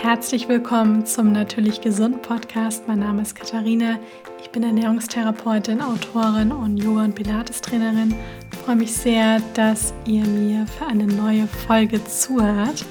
Herzlich 0.00 0.48
willkommen 0.48 1.06
zum 1.06 1.32
Natürlich 1.32 1.80
Gesund 1.80 2.22
Podcast. 2.22 2.86
Mein 2.86 3.00
Name 3.00 3.22
ist 3.22 3.34
Katharina. 3.34 3.98
Ich 4.40 4.48
bin 4.50 4.62
Ernährungstherapeutin, 4.62 5.82
Autorin 5.82 6.52
und 6.52 6.76
Yoga- 6.76 7.02
und 7.02 7.16
Pilates-Trainerin. 7.16 8.14
Ich 8.52 8.58
freue 8.60 8.76
mich 8.76 8.92
sehr, 8.92 9.42
dass 9.54 9.92
ihr 10.06 10.24
mir 10.24 10.68
für 10.68 10.86
eine 10.86 11.08
neue 11.08 11.48
Folge 11.48 12.02
zuhört. 12.04 12.86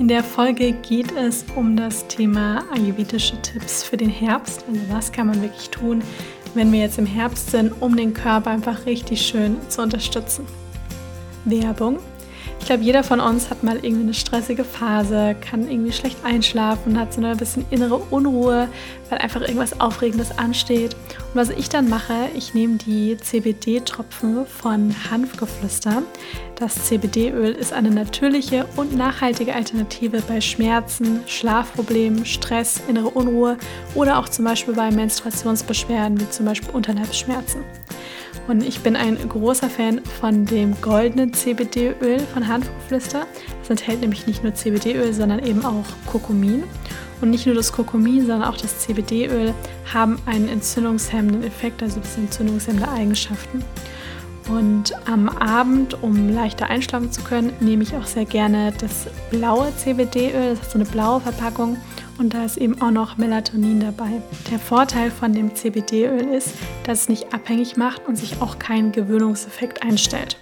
In 0.00 0.08
der 0.08 0.24
Folge 0.24 0.72
geht 0.72 1.12
es 1.12 1.44
um 1.54 1.76
das 1.76 2.08
Thema 2.08 2.64
ayurvedische 2.74 3.40
Tipps 3.42 3.84
für 3.84 3.96
den 3.96 4.10
Herbst. 4.10 4.64
Also 4.66 4.80
was 4.88 5.12
kann 5.12 5.28
man 5.28 5.40
wirklich 5.40 5.70
tun, 5.70 6.02
wenn 6.54 6.72
wir 6.72 6.80
jetzt 6.80 6.98
im 6.98 7.06
Herbst 7.06 7.52
sind, 7.52 7.80
um 7.80 7.96
den 7.96 8.12
Körper 8.12 8.50
einfach 8.50 8.86
richtig 8.86 9.22
schön 9.22 9.56
zu 9.68 9.82
unterstützen. 9.82 10.48
Werbung. 11.44 12.00
Ich 12.60 12.66
glaube, 12.66 12.84
jeder 12.84 13.02
von 13.02 13.18
uns 13.18 13.50
hat 13.50 13.64
mal 13.64 13.76
irgendwie 13.76 14.04
eine 14.04 14.14
stressige 14.14 14.62
Phase, 14.62 15.34
kann 15.40 15.68
irgendwie 15.68 15.90
schlecht 15.90 16.18
einschlafen, 16.24 17.00
hat 17.00 17.12
so 17.12 17.20
ein 17.20 17.36
bisschen 17.36 17.64
innere 17.70 17.96
Unruhe, 17.96 18.68
weil 19.08 19.18
einfach 19.18 19.40
irgendwas 19.40 19.80
Aufregendes 19.80 20.38
ansteht. 20.38 20.94
Und 20.94 21.34
was 21.34 21.50
ich 21.50 21.68
dann 21.68 21.88
mache, 21.88 22.28
ich 22.36 22.54
nehme 22.54 22.76
die 22.76 23.16
CBD-Tropfen 23.16 24.46
von 24.46 24.94
Hanfgeflüster. 25.10 26.02
Das 26.54 26.84
CBD-Öl 26.84 27.52
ist 27.52 27.72
eine 27.72 27.90
natürliche 27.90 28.66
und 28.76 28.94
nachhaltige 28.94 29.54
Alternative 29.54 30.22
bei 30.28 30.40
Schmerzen, 30.40 31.22
Schlafproblemen, 31.26 32.24
Stress, 32.24 32.82
innere 32.86 33.08
Unruhe 33.08 33.56
oder 33.96 34.18
auch 34.18 34.28
zum 34.28 34.44
Beispiel 34.44 34.74
bei 34.74 34.92
Menstruationsbeschwerden 34.92 36.20
wie 36.20 36.28
zum 36.28 36.46
Beispiel 36.46 36.70
Unterleibsschmerzen. 36.70 37.64
Und 38.48 38.64
ich 38.64 38.80
bin 38.80 38.96
ein 38.96 39.16
großer 39.28 39.70
Fan 39.70 40.00
von 40.20 40.44
dem 40.44 40.80
goldenen 40.80 41.32
CBD-Öl 41.32 42.18
von 42.20 42.48
Hanfgeflüster. 42.48 43.26
Das 43.60 43.70
enthält 43.70 44.00
nämlich 44.00 44.26
nicht 44.26 44.42
nur 44.42 44.54
CBD-Öl, 44.54 45.12
sondern 45.12 45.44
eben 45.44 45.64
auch 45.64 45.84
Kurkumin. 46.06 46.64
Und 47.20 47.30
nicht 47.30 47.46
nur 47.46 47.54
das 47.54 47.72
Kurkumin, 47.72 48.26
sondern 48.26 48.44
auch 48.44 48.56
das 48.56 48.80
CBD-Öl 48.80 49.54
haben 49.92 50.18
einen 50.26 50.48
entzündungshemmenden 50.48 51.44
Effekt, 51.44 51.82
also 51.82 52.00
ein 52.00 52.24
entzündungshemmende 52.24 52.88
Eigenschaften. 52.88 53.62
Und 54.48 54.94
am 55.06 55.28
Abend, 55.28 56.02
um 56.02 56.30
leichter 56.30 56.66
einschlafen 56.66 57.12
zu 57.12 57.22
können, 57.22 57.52
nehme 57.60 57.82
ich 57.82 57.94
auch 57.94 58.06
sehr 58.06 58.24
gerne 58.24 58.72
das 58.80 59.06
blaue 59.30 59.72
CBD-Öl. 59.76 60.50
Das 60.50 60.60
ist 60.60 60.72
so 60.72 60.78
eine 60.78 60.88
blaue 60.88 61.20
Verpackung 61.20 61.76
und 62.20 62.34
da 62.34 62.44
ist 62.44 62.58
eben 62.58 62.80
auch 62.82 62.90
noch 62.90 63.16
Melatonin 63.16 63.80
dabei. 63.80 64.20
Der 64.50 64.58
Vorteil 64.58 65.10
von 65.10 65.32
dem 65.32 65.54
CBD-Öl 65.54 66.28
ist, 66.28 66.54
dass 66.84 67.02
es 67.02 67.08
nicht 67.08 67.34
abhängig 67.34 67.76
macht 67.76 68.06
und 68.06 68.16
sich 68.16 68.40
auch 68.40 68.58
kein 68.58 68.92
Gewöhnungseffekt 68.92 69.82
einstellt. 69.82 70.36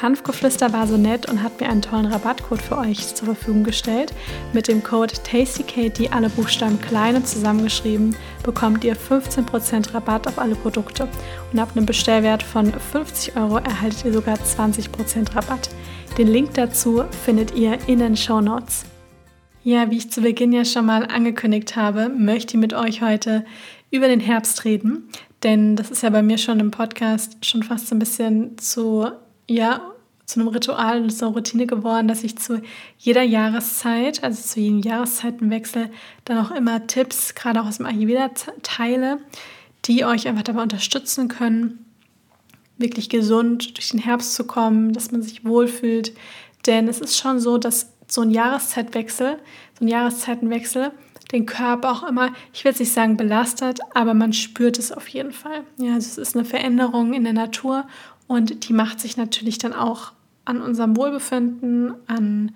Hanfgeflüster 0.00 0.72
war 0.72 0.86
so 0.86 0.96
nett 0.96 1.28
und 1.28 1.42
hat 1.42 1.60
mir 1.60 1.68
einen 1.68 1.82
tollen 1.82 2.06
Rabattcode 2.06 2.62
für 2.62 2.78
euch 2.78 3.14
zur 3.14 3.26
Verfügung 3.26 3.64
gestellt. 3.64 4.14
Mit 4.52 4.68
dem 4.68 4.82
Code 4.82 5.12
TastyKate, 5.24 6.12
alle 6.12 6.30
Buchstaben 6.30 6.80
klein 6.80 7.16
und 7.16 7.26
zusammengeschrieben, 7.26 8.16
bekommt 8.42 8.84
ihr 8.84 8.96
15% 8.96 9.92
Rabatt 9.92 10.26
auf 10.28 10.38
alle 10.38 10.54
Produkte. 10.54 11.08
Und 11.52 11.58
ab 11.58 11.70
einem 11.74 11.84
Bestellwert 11.84 12.42
von 12.42 12.72
50 12.72 13.36
Euro 13.36 13.58
erhaltet 13.58 14.04
ihr 14.04 14.12
sogar 14.12 14.36
20% 14.36 15.34
Rabatt. 15.34 15.68
Den 16.16 16.28
Link 16.28 16.54
dazu 16.54 17.04
findet 17.24 17.54
ihr 17.54 17.78
in 17.86 17.98
den 17.98 18.16
Show 18.16 18.40
Notes. 18.40 18.84
Ja, 19.64 19.90
wie 19.90 19.96
ich 19.98 20.10
zu 20.10 20.20
Beginn 20.20 20.52
ja 20.52 20.64
schon 20.64 20.86
mal 20.86 21.04
angekündigt 21.04 21.74
habe, 21.74 22.08
möchte 22.08 22.54
ich 22.54 22.60
mit 22.60 22.74
euch 22.74 23.02
heute 23.02 23.44
über 23.90 24.06
den 24.06 24.20
Herbst 24.20 24.64
reden. 24.64 25.08
Denn 25.42 25.76
das 25.76 25.90
ist 25.90 26.02
ja 26.02 26.10
bei 26.10 26.22
mir 26.22 26.38
schon 26.38 26.60
im 26.60 26.70
Podcast 26.70 27.44
schon 27.44 27.62
fast 27.62 27.88
so 27.88 27.94
ein 27.94 27.98
bisschen 27.98 28.56
zu, 28.58 29.08
ja, 29.48 29.80
zu 30.26 30.40
einem 30.40 30.48
Ritual 30.48 31.02
und 31.02 31.10
zur 31.10 31.32
Routine 31.32 31.66
geworden, 31.66 32.06
dass 32.06 32.22
ich 32.22 32.38
zu 32.38 32.62
jeder 32.98 33.22
Jahreszeit, 33.22 34.22
also 34.22 34.40
zu 34.42 34.60
jedem 34.60 34.80
Jahreszeitenwechsel, 34.80 35.90
dann 36.24 36.38
auch 36.38 36.50
immer 36.50 36.86
Tipps, 36.86 37.34
gerade 37.34 37.60
auch 37.60 37.66
aus 37.66 37.78
dem 37.78 37.86
Ayurveda, 37.86 38.30
teile, 38.62 39.18
die 39.86 40.04
euch 40.04 40.28
einfach 40.28 40.42
dabei 40.42 40.62
unterstützen 40.62 41.28
können, 41.28 41.84
wirklich 42.76 43.08
gesund 43.08 43.76
durch 43.76 43.90
den 43.90 44.00
Herbst 44.00 44.34
zu 44.34 44.44
kommen, 44.44 44.92
dass 44.92 45.10
man 45.10 45.22
sich 45.22 45.44
wohlfühlt. 45.44 46.12
Denn 46.66 46.88
es 46.88 47.00
ist 47.00 47.16
schon 47.16 47.40
so, 47.40 47.58
dass 47.58 47.92
so 48.08 48.22
ein 48.22 48.30
Jahreszeitwechsel, 48.30 49.38
so 49.78 49.84
ein 49.84 49.88
Jahreszeitenwechsel 49.88 50.92
den 51.32 51.46
Körper 51.46 51.92
auch 51.92 52.02
immer, 52.04 52.32
ich 52.52 52.64
will 52.64 52.72
es 52.72 52.78
nicht 52.78 52.92
sagen 52.92 53.16
belastet, 53.16 53.80
aber 53.94 54.14
man 54.14 54.32
spürt 54.32 54.78
es 54.78 54.92
auf 54.92 55.08
jeden 55.08 55.32
Fall. 55.32 55.64
Ja, 55.78 55.94
also 55.94 56.06
es 56.06 56.18
ist 56.18 56.36
eine 56.36 56.44
Veränderung 56.44 57.12
in 57.12 57.24
der 57.24 57.32
Natur 57.32 57.86
und 58.26 58.68
die 58.68 58.72
macht 58.72 59.00
sich 59.00 59.16
natürlich 59.16 59.58
dann 59.58 59.74
auch 59.74 60.12
an 60.44 60.62
unserem 60.62 60.96
Wohlbefinden, 60.96 61.94
an 62.06 62.52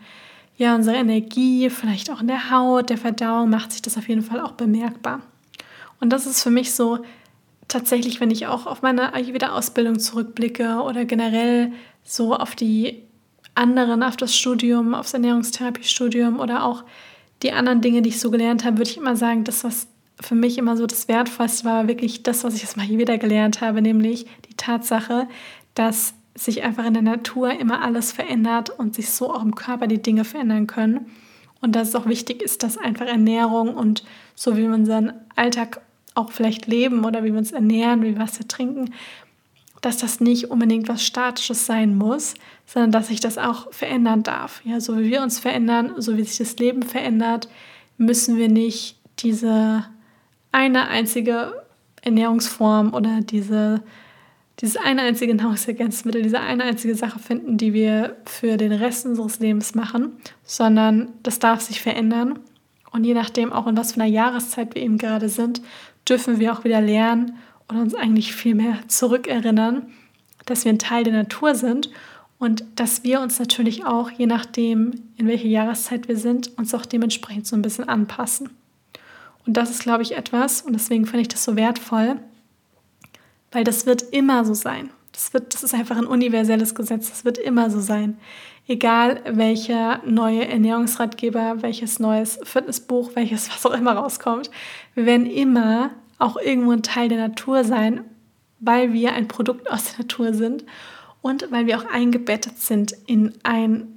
ja, 0.57 0.75
unserer 0.75 0.97
Energie, 0.97 1.69
vielleicht 1.71 2.11
auch 2.11 2.21
in 2.21 2.29
der 2.29 2.51
Haut, 2.51 2.89
der 2.89 2.99
Verdauung, 2.99 3.51
macht 3.51 3.73
sich 3.73 3.83
das 3.83 3.99
auf 3.99 4.09
jeden 4.09 4.23
Fall 4.23 4.41
auch 4.41 4.53
bemerkbar. 4.53 5.21
Und 6.01 6.11
das 6.11 6.27
ist 6.27 6.43
für 6.43 6.51
mich 6.51 6.75
so 6.75 7.01
tatsächlich, 7.69 8.21
wenn 8.21 8.31
ich 8.31 8.47
auch 8.47 8.67
auf 8.67 8.83
meine 8.83 9.15
Ayurveda-Ausbildung 9.15 9.99
zurückblicke 9.99 10.83
oder 10.83 11.05
generell 11.05 11.73
so 12.03 12.35
auf 12.35 12.55
die 12.55 13.03
anderen 13.55 14.03
auf 14.03 14.17
das 14.17 14.37
Studium, 14.37 14.95
aufs 14.95 15.15
Ernährungstherapiestudium 15.15 16.41
oder 16.41 16.65
auch 16.65 16.85
die 17.43 17.53
anderen 17.53 17.81
Dinge, 17.81 18.03
die 18.03 18.11
ich 18.11 18.21
so 18.21 18.31
gelernt 18.31 18.65
habe, 18.65 18.79
würde 18.79 18.91
ich 18.91 18.97
immer 18.97 19.17
sagen, 19.17 19.45
das, 19.45 19.65
was 19.65 19.89
für 20.21 20.35
mich 20.35 20.59
immer 20.59 20.77
so 20.77 20.87
das 20.87 21.09
Wertvollste 21.09 21.65
war, 21.65 21.89
wirklich 21.89 22.23
das, 22.23 22.45
was 22.45 22.55
ich 22.55 22.63
jetzt 22.63 22.77
mal 22.77 22.87
hier 22.87 22.99
wieder 22.99 23.19
gelernt 23.19 23.61
habe, 23.61 23.83
nämlich 23.83 24.27
die 24.49 24.55
Tatsache, 24.57 25.27
dass 25.75 26.15
sich 26.35 26.63
einfach 26.63 26.87
in 26.87 26.95
der 26.95 27.03
Natur 27.03 27.53
immer 27.53 27.83
alles 27.83 28.13
verändert 28.13 28.71
und 28.71 28.95
sich 28.95 29.11
so 29.11 29.33
auch 29.33 29.43
im 29.43 29.55
Körper 29.55 29.87
die 29.87 30.01
Dinge 30.01 30.25
verändern 30.25 30.67
können. 30.67 31.07
Und 31.61 31.77
dass 31.77 31.89
es 31.89 31.95
auch 31.95 32.07
wichtig 32.07 32.43
ist, 32.43 32.63
dass 32.63 32.79
einfach 32.79 33.07
Ernährung 33.07 33.75
und 33.75 34.05
so 34.35 34.57
wie 34.57 34.63
wir 34.63 34.75
unseren 34.75 35.13
Alltag 35.37 35.81
auch 36.15 36.33
vielleicht 36.33 36.67
leben 36.67 37.05
oder 37.05 37.25
wie 37.25 37.33
wir 37.33 37.39
uns 37.39 37.53
ernähren, 37.53 38.03
wie 38.03 38.15
wir 38.15 38.19
Wasser 38.19 38.47
trinken, 38.47 38.93
dass 39.83 39.99
das 39.99 40.21
nicht 40.21 40.51
unbedingt 40.51 40.89
was 40.89 41.05
Statisches 41.05 41.67
sein 41.67 41.97
muss, 41.97 42.35
sondern 42.67 42.93
dass 42.93 43.09
sich 43.09 43.21
das 43.21 43.37
auch 43.37 43.71
verändern 43.73 44.23
darf. 44.23 44.63
Ja, 44.65 44.81
so 44.81 44.97
wie 44.97 45.11
wir 45.11 45.23
uns 45.23 45.39
verändern, 45.39 45.95
so 45.99 46.17
wie 46.17 46.23
sich 46.23 46.39
das 46.39 46.57
Leben 46.57 46.83
verändert, 46.83 47.49
müssen 47.99 48.39
wir 48.39 48.49
nicht 48.49 48.97
diese 49.19 49.85
eine 50.53 50.89
einzige 50.89 51.53
Ernährungsform 52.03 52.95
oder 52.95 53.21
diese, 53.23 53.83
dieses 54.61 54.77
eine 54.77 55.03
einzige 55.03 55.35
Nahrungsergänzungsmittel, 55.35 56.23
diese 56.23 56.41
eine 56.41 56.63
einzige 56.63 56.95
Sache 56.95 57.19
finden, 57.19 57.59
die 57.59 57.73
wir 57.73 58.17
für 58.25 58.57
den 58.57 58.73
Rest 58.73 59.05
unseres 59.05 59.41
Lebens 59.41 59.75
machen, 59.75 60.13
sondern 60.45 61.09
das 61.25 61.41
darf 61.41 61.61
sich 61.61 61.81
verändern. 61.81 62.39
Und 62.93 63.05
je 63.05 63.15
nachdem, 63.15 63.53
auch 63.53 63.67
in 63.67 63.77
was 63.77 63.93
für 63.93 64.01
einer 64.01 64.11
Jahreszeit 64.11 64.75
wir 64.75 64.83
eben 64.83 64.99
gerade 64.99 65.29
sind, 65.29 65.61
dürfen 66.09 66.39
wir 66.39 66.53
auch 66.53 66.63
wieder 66.63 66.81
lernen 66.81 67.39
und 67.73 67.81
uns 67.83 67.95
eigentlich 67.95 68.35
viel 68.35 68.55
mehr 68.55 68.79
zurückerinnern, 68.89 69.91
dass 70.47 70.65
wir 70.65 70.73
ein 70.73 70.79
Teil 70.79 71.05
der 71.05 71.15
Natur 71.15 71.55
sind 71.55 71.91
und 72.39 72.65
dass 72.77 73.05
wir 73.05 73.21
uns 73.21 73.39
natürlich 73.39 73.85
auch, 73.85 74.11
je 74.11 74.27
nachdem, 74.27 74.95
in 75.17 75.29
welcher 75.29 75.49
Jahreszeit 75.49 76.09
wir 76.09 76.17
sind, 76.17 76.57
uns 76.59 76.75
auch 76.75 76.85
dementsprechend 76.85 77.47
so 77.47 77.57
ein 77.57 77.63
bisschen 77.63 77.89
anpassen. 77.89 78.51
Und 79.47 79.57
das 79.57 79.71
ist, 79.71 79.83
glaube 79.83 80.03
ich, 80.03 80.17
etwas, 80.17 80.63
und 80.63 80.73
deswegen 80.73 81.07
finde 81.07 81.23
ich 81.23 81.29
das 81.29 81.45
so 81.45 81.57
wertvoll, 81.57 82.17
weil 83.53 83.65
das 83.65 83.87
wird 83.87 84.03
immer 84.03 84.45
so 84.45 84.55
sein. 84.55 84.91
Das, 85.13 85.35
wird, 85.35 85.55
das 85.55 85.63
ist 85.63 85.75
einfach 85.75 85.97
ein 85.97 86.07
universelles 86.07 86.75
Gesetz, 86.75 87.11
das 87.11 87.25
wird 87.25 87.39
immer 87.39 87.71
so 87.71 87.81
sein. 87.81 88.19
Egal 88.67 89.21
welcher 89.27 90.01
neue 90.07 90.47
Ernährungsratgeber, 90.47 91.63
welches 91.63 91.99
neues 91.99 92.39
Fitnessbuch, 92.45 93.11
welches 93.15 93.51
was 93.51 93.67
auch 93.67 93.75
immer 93.75 93.93
rauskommt, 93.93 94.51
wir 94.95 95.07
werden 95.07 95.27
immer 95.27 95.91
auch 96.23 96.37
irgendwo 96.37 96.73
ein 96.73 96.83
Teil 96.83 97.09
der 97.09 97.29
Natur 97.29 97.65
sein, 97.65 98.05
weil 98.61 98.93
wir 98.93 99.13
ein 99.13 99.29
Produkt 99.29 99.71
aus 99.71 99.85
der 99.91 100.01
Natur 100.01 100.35
sind 100.35 100.65
und 101.21 101.51
weil 101.51 101.67
wir 101.67 101.79
auch 101.79 101.87
eingebettet 101.87 102.59
sind 102.59 102.95
in 103.07 103.35
ein 103.43 103.89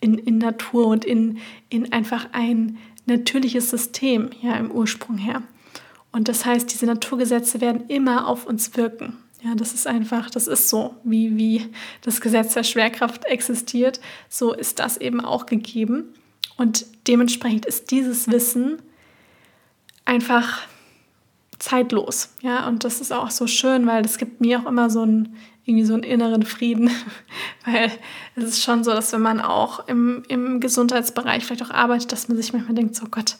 in, 0.00 0.18
in 0.18 0.38
Natur 0.38 0.88
und 0.88 1.04
in, 1.04 1.38
in 1.68 1.92
einfach 1.92 2.26
ein 2.32 2.78
natürliches 3.06 3.70
System, 3.70 4.30
ja, 4.42 4.56
im 4.56 4.70
Ursprung 4.70 5.16
her. 5.16 5.42
Und 6.10 6.28
das 6.28 6.44
heißt, 6.44 6.72
diese 6.72 6.86
Naturgesetze 6.86 7.60
werden 7.60 7.86
immer 7.86 8.26
auf 8.26 8.44
uns 8.44 8.76
wirken. 8.76 9.16
Ja, 9.42 9.54
das 9.54 9.74
ist 9.74 9.86
einfach, 9.86 10.28
das 10.28 10.48
ist 10.48 10.68
so, 10.68 10.96
wie, 11.04 11.36
wie 11.36 11.66
das 12.02 12.20
Gesetz 12.20 12.54
der 12.54 12.64
Schwerkraft 12.64 13.24
existiert, 13.24 14.00
so 14.28 14.52
ist 14.52 14.80
das 14.80 14.96
eben 14.98 15.20
auch 15.20 15.46
gegeben. 15.46 16.12
Und 16.56 16.84
dementsprechend 17.06 17.64
ist 17.64 17.90
dieses 17.90 18.30
Wissen 18.30 18.82
einfach 20.04 20.62
zeitlos. 21.62 22.34
Ja, 22.42 22.66
und 22.66 22.84
das 22.84 23.00
ist 23.00 23.12
auch 23.12 23.30
so 23.30 23.46
schön, 23.46 23.86
weil 23.86 24.02
das 24.02 24.18
gibt 24.18 24.40
mir 24.40 24.60
auch 24.60 24.66
immer 24.66 24.90
so 24.90 25.02
einen, 25.02 25.36
irgendwie 25.64 25.84
so 25.84 25.94
einen 25.94 26.02
inneren 26.02 26.42
Frieden. 26.42 26.90
weil 27.64 27.90
es 28.34 28.44
ist 28.44 28.64
schon 28.64 28.82
so, 28.82 28.90
dass 28.90 29.12
wenn 29.12 29.22
man 29.22 29.40
auch 29.40 29.86
im, 29.86 30.24
im 30.28 30.58
Gesundheitsbereich 30.58 31.44
vielleicht 31.44 31.62
auch 31.62 31.70
arbeitet, 31.70 32.10
dass 32.10 32.28
man 32.28 32.36
sich 32.36 32.52
manchmal 32.52 32.74
denkt, 32.74 32.96
so 32.96 33.06
Gott, 33.10 33.36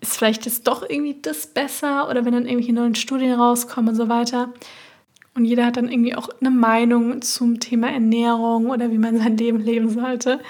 ist 0.00 0.16
vielleicht 0.16 0.46
jetzt 0.46 0.66
doch 0.66 0.88
irgendwie 0.88 1.16
das 1.20 1.48
besser 1.48 2.08
oder 2.08 2.24
wenn 2.24 2.32
dann 2.32 2.46
irgendwelche 2.46 2.72
neuen 2.72 2.94
Studien 2.94 3.34
rauskommen 3.34 3.90
und 3.90 3.96
so 3.96 4.08
weiter. 4.08 4.52
Und 5.34 5.44
jeder 5.44 5.66
hat 5.66 5.76
dann 5.76 5.90
irgendwie 5.90 6.14
auch 6.14 6.28
eine 6.40 6.50
Meinung 6.50 7.22
zum 7.22 7.58
Thema 7.58 7.90
Ernährung 7.90 8.70
oder 8.70 8.90
wie 8.92 8.98
man 8.98 9.18
sein 9.18 9.36
Leben 9.36 9.58
leben 9.58 9.88
sollte. 9.90 10.40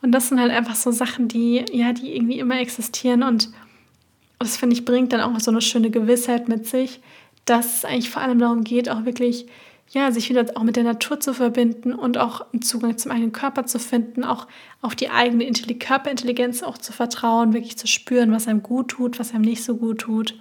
Und 0.00 0.10
das 0.12 0.28
sind 0.28 0.40
halt 0.40 0.50
einfach 0.50 0.74
so 0.74 0.90
Sachen, 0.90 1.28
die, 1.28 1.64
ja, 1.72 1.92
die 1.92 2.16
irgendwie 2.16 2.40
immer 2.40 2.58
existieren 2.58 3.22
und 3.22 3.50
das 4.42 4.56
finde 4.56 4.74
ich 4.74 4.84
bringt 4.84 5.12
dann 5.12 5.20
auch 5.20 5.38
so 5.40 5.50
eine 5.50 5.60
schöne 5.60 5.90
Gewissheit 5.90 6.48
mit 6.48 6.66
sich, 6.66 7.00
dass 7.44 7.78
es 7.78 7.84
eigentlich 7.84 8.10
vor 8.10 8.22
allem 8.22 8.38
darum 8.38 8.64
geht, 8.64 8.88
auch 8.88 9.04
wirklich 9.04 9.46
ja, 9.92 10.10
sich 10.10 10.30
wieder 10.30 10.46
auch 10.54 10.62
mit 10.62 10.76
der 10.76 10.84
Natur 10.84 11.20
zu 11.20 11.34
verbinden 11.34 11.92
und 11.92 12.16
auch 12.16 12.46
einen 12.52 12.62
Zugang 12.62 12.96
zum 12.96 13.12
eigenen 13.12 13.32
Körper 13.32 13.66
zu 13.66 13.78
finden, 13.78 14.24
auch 14.24 14.46
auf 14.80 14.94
die 14.94 15.10
eigene 15.10 15.46
Körperintelligenz 15.78 16.62
auch 16.62 16.78
zu 16.78 16.94
vertrauen, 16.94 17.52
wirklich 17.52 17.76
zu 17.76 17.86
spüren, 17.86 18.32
was 18.32 18.48
einem 18.48 18.62
gut 18.62 18.88
tut, 18.88 19.18
was 19.18 19.34
einem 19.34 19.42
nicht 19.42 19.62
so 19.62 19.76
gut 19.76 20.00
tut. 20.00 20.34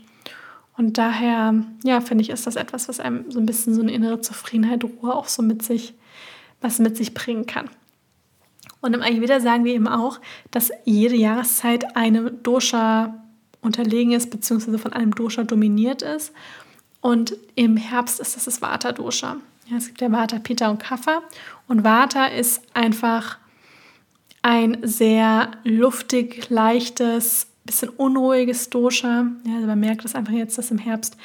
Und 0.78 0.98
daher, 0.98 1.54
ja, 1.84 2.00
finde 2.00 2.22
ich, 2.22 2.30
ist 2.30 2.48
das 2.48 2.56
etwas, 2.56 2.88
was 2.88 3.02
einem 3.02 3.30
so 3.30 3.40
ein 3.40 3.46
bisschen 3.46 3.74
so 3.74 3.82
eine 3.82 3.92
innere 3.92 4.22
Zufriedenheit, 4.22 4.86
Ruhe 4.86 5.14
auch 5.14 5.28
so 5.28 5.44
mit 5.44 5.64
sich, 5.64 5.96
was 6.62 6.80
mit 6.80 6.96
sich 6.96 7.14
bringen 7.14 7.46
kann. 7.46 7.70
Und 8.80 8.94
im 8.94 9.02
Ayurveda 9.02 9.42
sagen 9.42 9.66
wir 9.66 9.74
eben 9.74 9.88
auch, 9.88 10.22
dass 10.50 10.72
jede 10.86 11.16
Jahreszeit 11.16 11.98
einem 11.98 12.42
Dosha 12.42 13.22
unterlegen 13.62 14.14
ist, 14.14 14.30
beziehungsweise 14.30 14.80
von 14.80 14.94
einem 14.94 15.14
Dosha 15.14 15.44
dominiert 15.44 16.02
ist. 16.02 16.34
Und 17.02 17.36
im 17.56 17.78
Herbst 17.78 18.20
ist 18.20 18.36
das 18.36 18.46
das 18.46 18.62
Vata-Dosha. 18.62 19.38
Ja, 19.68 19.78
es 19.78 19.88
gibt 19.88 20.02
ja 20.02 20.12
Vata, 20.12 20.40
Pitta 20.40 20.70
und 20.70 20.80
Kapha. 20.80 21.22
Und 21.68 21.84
Vata 21.84 22.26
ist 22.26 22.62
einfach 22.74 23.38
ein 24.42 24.78
sehr 24.82 25.52
luftig, 25.64 26.50
leichtes, 26.50 27.48
bisschen 27.64 27.90
unruhiges 27.90 28.70
Dosha. 28.70 29.28
Ja, 29.46 29.56
also 29.56 29.68
man 29.68 29.80
merkt 29.80 30.06
es 30.06 30.16
einfach 30.16 30.34
jetzt, 30.34 30.58
dass 30.58 30.72
im 30.72 30.78
Herbst 30.78 31.18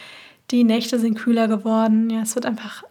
die 0.50 0.64
Nächte 0.64 0.98
sind 0.98 1.16
kühler 1.16 1.48
geworden. 1.48 2.10
Ja, 2.10 2.22
es 2.22 2.34
wird 2.34 2.46
einfach 2.46 2.84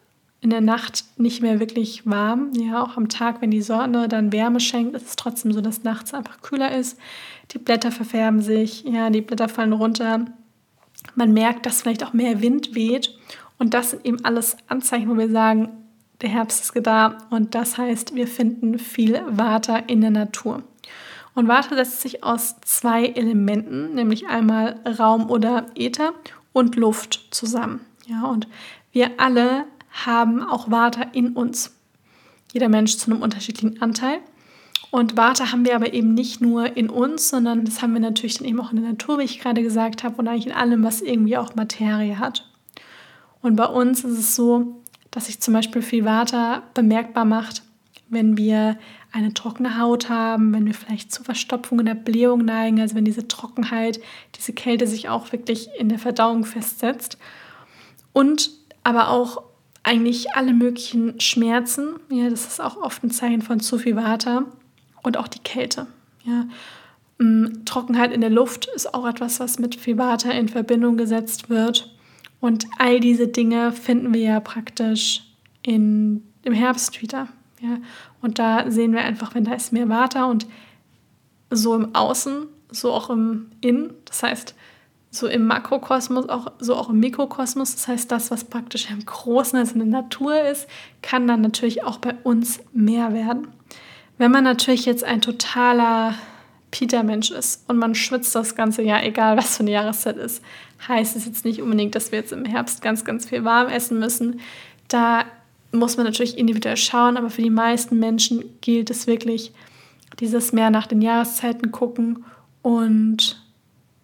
in 0.45 0.51
der 0.51 0.61
Nacht 0.61 1.05
nicht 1.17 1.41
mehr 1.41 1.59
wirklich 1.59 2.05
warm. 2.05 2.51
Ja, 2.53 2.83
auch 2.83 2.97
am 2.97 3.09
Tag, 3.09 3.41
wenn 3.41 3.49
die 3.49 3.63
Sonne 3.63 4.07
dann 4.07 4.31
Wärme 4.31 4.59
schenkt, 4.59 4.95
ist 4.95 5.07
es 5.07 5.15
trotzdem 5.15 5.51
so, 5.51 5.59
dass 5.59 5.83
nachts 5.83 6.13
einfach 6.13 6.43
kühler 6.43 6.77
ist. 6.77 6.99
Die 7.49 7.57
Blätter 7.57 7.91
verfärben 7.91 8.41
sich, 8.41 8.83
ja, 8.83 9.09
die 9.09 9.21
Blätter 9.21 9.49
fallen 9.49 9.73
runter. 9.73 10.25
Man 11.15 11.33
merkt, 11.33 11.65
dass 11.65 11.81
vielleicht 11.81 12.03
auch 12.03 12.13
mehr 12.13 12.41
Wind 12.41 12.75
weht. 12.75 13.17
Und 13.57 13.73
das 13.73 13.89
sind 13.89 14.05
eben 14.05 14.23
alles 14.23 14.55
Anzeichen, 14.67 15.09
wo 15.09 15.17
wir 15.17 15.31
sagen, 15.31 15.69
der 16.21 16.29
Herbst 16.29 16.61
ist 16.61 16.85
da 16.85 17.17
und 17.31 17.55
das 17.55 17.79
heißt, 17.79 18.13
wir 18.13 18.27
finden 18.27 18.77
viel 18.77 19.19
Water 19.27 19.89
in 19.89 20.01
der 20.01 20.11
Natur. 20.11 20.61
Und 21.33 21.47
Water 21.47 21.75
setzt 21.75 22.01
sich 22.01 22.23
aus 22.23 22.61
zwei 22.61 23.07
Elementen, 23.07 23.95
nämlich 23.95 24.27
einmal 24.27 24.79
Raum 24.99 25.27
oder 25.31 25.65
Äther 25.75 26.13
und 26.53 26.75
Luft 26.75 27.29
zusammen. 27.31 27.81
Ja, 28.05 28.25
und 28.25 28.47
wir 28.91 29.19
alle 29.19 29.65
haben 29.95 30.43
auch 30.43 30.69
Water 30.69 31.07
in 31.13 31.33
uns. 31.33 31.75
Jeder 32.51 32.69
Mensch 32.69 32.97
zu 32.97 33.11
einem 33.11 33.21
unterschiedlichen 33.21 33.81
Anteil. 33.81 34.19
Und 34.91 35.17
Warte 35.17 35.51
haben 35.51 35.65
wir 35.65 35.75
aber 35.75 35.93
eben 35.93 36.13
nicht 36.13 36.41
nur 36.41 36.77
in 36.77 36.89
uns, 36.89 37.29
sondern 37.29 37.65
das 37.65 37.81
haben 37.81 37.93
wir 37.93 37.99
natürlich 37.99 38.37
dann 38.37 38.47
eben 38.47 38.61
auch 38.61 38.71
in 38.71 38.81
der 38.81 38.91
Natur, 38.91 39.19
wie 39.19 39.23
ich 39.23 39.39
gerade 39.39 39.61
gesagt 39.61 40.03
habe, 40.03 40.15
und 40.17 40.27
eigentlich 40.27 40.47
in 40.47 40.53
allem, 40.53 40.83
was 40.83 41.01
irgendwie 41.01 41.37
auch 41.37 41.55
Materie 41.55 42.19
hat. 42.19 42.49
Und 43.41 43.55
bei 43.55 43.65
uns 43.65 44.03
ist 44.03 44.17
es 44.17 44.35
so, 44.35 44.81
dass 45.11 45.25
sich 45.25 45.41
zum 45.41 45.53
Beispiel 45.53 45.81
viel 45.81 46.05
Vata 46.05 46.63
bemerkbar 46.73 47.25
macht, 47.25 47.63
wenn 48.09 48.37
wir 48.37 48.77
eine 49.11 49.33
trockene 49.33 49.79
Haut 49.79 50.09
haben, 50.09 50.53
wenn 50.53 50.65
wir 50.65 50.73
vielleicht 50.73 51.11
zu 51.11 51.23
Verstopfungen 51.23 51.85
der 51.85 51.95
Blähung 51.95 52.43
neigen, 52.43 52.81
also 52.81 52.95
wenn 52.95 53.05
diese 53.05 53.27
Trockenheit, 53.27 53.99
diese 54.35 54.53
Kälte 54.53 54.87
sich 54.87 55.09
auch 55.09 55.31
wirklich 55.31 55.69
in 55.77 55.89
der 55.89 55.99
Verdauung 55.99 56.43
festsetzt. 56.43 57.17
Und 58.13 58.51
aber 58.83 59.09
auch 59.09 59.43
eigentlich 59.85 60.35
alle 60.35 60.53
möglichen 60.53 61.19
Schmerzen, 61.19 61.99
ja, 62.09 62.29
das 62.29 62.47
ist 62.47 62.59
auch 62.59 62.77
oft 62.77 63.03
ein 63.03 63.11
Zeichen 63.11 63.43
von 63.43 63.59
zu 63.59 63.77
viel 63.77 63.95
Vata 63.95 64.45
und 65.03 65.17
auch 65.17 65.27
die 65.27 65.39
Kälte. 65.39 65.85
Ja. 66.23 66.47
Mm, 67.19 67.63
Trockenheit 67.65 68.11
in 68.11 68.21
der 68.21 68.31
Luft 68.31 68.67
ist 68.75 68.93
auch 68.93 69.07
etwas, 69.07 69.39
was 69.39 69.59
mit 69.59 69.75
Fibata 69.75 70.31
in 70.31 70.49
Verbindung 70.49 70.97
gesetzt 70.97 71.49
wird. 71.49 71.95
Und 72.39 72.65
all 72.79 72.99
diese 72.99 73.27
Dinge 73.27 73.71
finden 73.71 74.13
wir 74.13 74.21
ja 74.21 74.39
praktisch 74.39 75.23
in, 75.61 76.23
im 76.43 76.53
Herbst 76.53 77.01
wieder. 77.01 77.27
Ja. 77.61 77.77
Und 78.21 78.39
da 78.39 78.69
sehen 78.69 78.91
wir 78.91 79.01
einfach, 79.01 79.35
wenn 79.35 79.45
da 79.45 79.53
ist 79.53 79.71
mehr 79.71 79.87
Vata 79.87 80.25
und 80.25 80.47
so 81.51 81.75
im 81.75 81.93
Außen, 81.93 82.47
so 82.71 82.91
auch 82.91 83.11
im 83.11 83.51
Innen. 83.61 83.93
Das 84.05 84.23
heißt, 84.23 84.55
so 85.15 85.27
im 85.27 85.47
Makrokosmos, 85.47 86.29
auch, 86.29 86.51
so 86.59 86.75
auch 86.75 86.89
im 86.89 86.99
Mikrokosmos. 86.99 87.73
Das 87.73 87.87
heißt, 87.87 88.11
das, 88.11 88.31
was 88.31 88.43
praktisch 88.43 88.89
im 88.89 89.05
Großen, 89.05 89.57
also 89.57 89.73
in 89.73 89.79
der 89.79 90.01
Natur 90.01 90.41
ist, 90.41 90.67
kann 91.01 91.27
dann 91.27 91.41
natürlich 91.41 91.83
auch 91.83 91.97
bei 91.97 92.15
uns 92.23 92.59
mehr 92.73 93.13
werden. 93.13 93.47
Wenn 94.17 94.31
man 94.31 94.43
natürlich 94.43 94.85
jetzt 94.85 95.03
ein 95.03 95.21
totaler 95.21 96.15
Peter-Mensch 96.71 97.31
ist 97.31 97.69
und 97.69 97.77
man 97.77 97.95
schwitzt 97.95 98.35
das 98.35 98.55
ganze 98.55 98.81
Jahr, 98.81 99.03
egal 99.03 99.37
was 99.37 99.57
für 99.57 99.63
eine 99.63 99.71
Jahreszeit 99.71 100.17
ist, 100.17 100.43
heißt 100.87 101.15
es 101.15 101.25
jetzt 101.25 101.45
nicht 101.45 101.61
unbedingt, 101.61 101.95
dass 101.95 102.11
wir 102.11 102.19
jetzt 102.19 102.33
im 102.33 102.45
Herbst 102.45 102.81
ganz, 102.81 103.05
ganz 103.05 103.27
viel 103.27 103.43
warm 103.43 103.69
essen 103.69 103.99
müssen. 103.99 104.41
Da 104.87 105.25
muss 105.71 105.97
man 105.97 106.05
natürlich 106.05 106.37
individuell 106.37 106.77
schauen, 106.77 107.17
aber 107.17 107.29
für 107.29 107.41
die 107.41 107.49
meisten 107.49 107.99
Menschen 107.99 108.43
gilt 108.61 108.89
es 108.89 109.07
wirklich, 109.07 109.53
dieses 110.19 110.53
mehr 110.53 110.69
nach 110.69 110.87
den 110.87 111.01
Jahreszeiten 111.01 111.71
gucken 111.71 112.23
und 112.61 113.44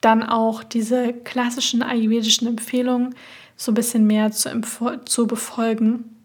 dann 0.01 0.23
auch 0.23 0.63
diese 0.63 1.13
klassischen 1.13 1.83
ayurvedischen 1.83 2.47
Empfehlungen 2.47 3.15
so 3.55 3.71
ein 3.71 3.75
bisschen 3.75 4.07
mehr 4.07 4.31
zu, 4.31 4.49
zu 5.05 5.27
befolgen, 5.27 6.15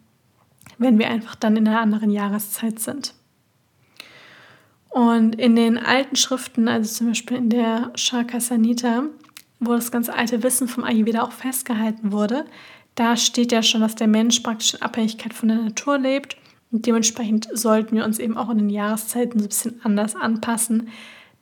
wenn 0.79 0.99
wir 0.99 1.09
einfach 1.09 1.35
dann 1.35 1.57
in 1.57 1.69
einer 1.69 1.81
anderen 1.81 2.11
Jahreszeit 2.11 2.81
sind. 2.81 3.15
Und 4.89 5.35
in 5.35 5.57
den 5.57 5.77
alten 5.77 6.17
Schriften, 6.17 6.69
also 6.69 6.91
zum 6.91 7.09
Beispiel 7.09 7.37
in 7.37 7.51
der 7.51 7.93
Shaka 7.95 8.41
Sanita, 8.41 9.05
wo 9.61 9.73
das 9.73 9.91
ganze 9.91 10.15
alte 10.15 10.43
Wissen 10.43 10.69
vom 10.69 10.85
Ayurveda 10.85 11.23
auch 11.23 11.33
festgehalten 11.33 12.13
wurde, 12.13 12.47
da 12.95 13.17
steht 13.19 13.53
ja 13.53 13.63
schon, 13.63 13.83
dass 13.83 13.95
der 13.95 14.09
Mensch 14.09 14.41
praktisch 14.41 14.73
in 14.73 14.83
Abhängigkeit 14.83 15.35
von 15.35 15.51
der 15.51 15.59
Natur 15.59 15.99
lebt. 15.99 16.39
Und 16.73 16.87
dementsprechend 16.87 17.47
sollten 17.53 17.95
wir 17.95 18.07
uns 18.07 18.19
eben 18.19 18.39
auch 18.39 18.49
in 18.49 18.57
den 18.57 18.71
Jahreszeiten 18.71 19.39
so 19.39 19.45
ein 19.45 19.49
bisschen 19.49 19.81
anders 19.85 20.17
anpassen. 20.17 20.89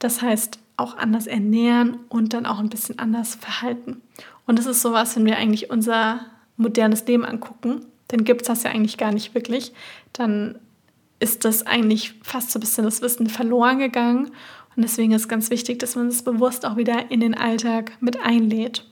Das 0.01 0.21
heißt, 0.21 0.59
auch 0.76 0.97
anders 0.97 1.26
ernähren 1.26 1.99
und 2.09 2.32
dann 2.32 2.47
auch 2.47 2.59
ein 2.59 2.69
bisschen 2.69 2.99
anders 2.99 3.35
verhalten. 3.35 4.03
Und 4.47 4.59
das 4.59 4.67
ist 4.67 4.82
sowas, 4.82 5.17
wenn 5.17 5.26
wir 5.26 5.37
eigentlich 5.37 5.71
unser 5.71 6.21
modernes 6.56 7.06
Leben 7.06 7.25
angucken, 7.25 7.87
dann 8.09 8.25
gibt 8.25 8.43
es 8.43 8.49
das 8.49 8.62
ja 8.62 8.71
eigentlich 8.71 8.99
gar 8.99 9.12
nicht 9.12 9.35
wirklich. 9.35 9.73
Dann 10.12 10.59
ist 11.21 11.44
das 11.44 11.67
eigentlich 11.67 12.15
fast 12.23 12.50
so 12.50 12.59
ein 12.59 12.61
bisschen 12.61 12.85
das 12.85 13.03
Wissen 13.03 13.29
verloren 13.29 13.79
gegangen. 13.79 14.26
Und 14.76 14.82
deswegen 14.82 15.12
ist 15.12 15.29
ganz 15.29 15.50
wichtig, 15.50 15.79
dass 15.79 15.97
man 15.97 16.09
es 16.09 16.23
bewusst 16.23 16.67
auch 16.67 16.77
wieder 16.77 17.11
in 17.11 17.20
den 17.20 17.35
Alltag 17.35 17.93
mit 18.00 18.20
einlädt. 18.20 18.84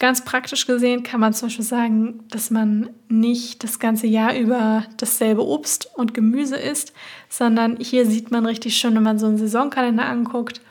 Ganz 0.00 0.24
praktisch 0.24 0.66
gesehen 0.66 1.02
kann 1.02 1.20
man 1.20 1.34
zum 1.34 1.48
Beispiel 1.48 1.64
sagen, 1.64 2.24
dass 2.30 2.50
man 2.50 2.88
nicht 3.10 3.62
das 3.62 3.78
ganze 3.78 4.06
Jahr 4.06 4.34
über 4.34 4.84
dasselbe 4.96 5.46
Obst 5.46 5.90
und 5.94 6.14
Gemüse 6.14 6.56
isst, 6.56 6.94
sondern 7.28 7.76
hier 7.76 8.06
sieht 8.06 8.30
man 8.30 8.46
richtig 8.46 8.78
schön, 8.78 8.94
wenn 8.94 9.02
man 9.02 9.18
so 9.18 9.26
einen 9.26 9.36
Saisonkalender 9.36 10.06
anguckt, 10.06 10.62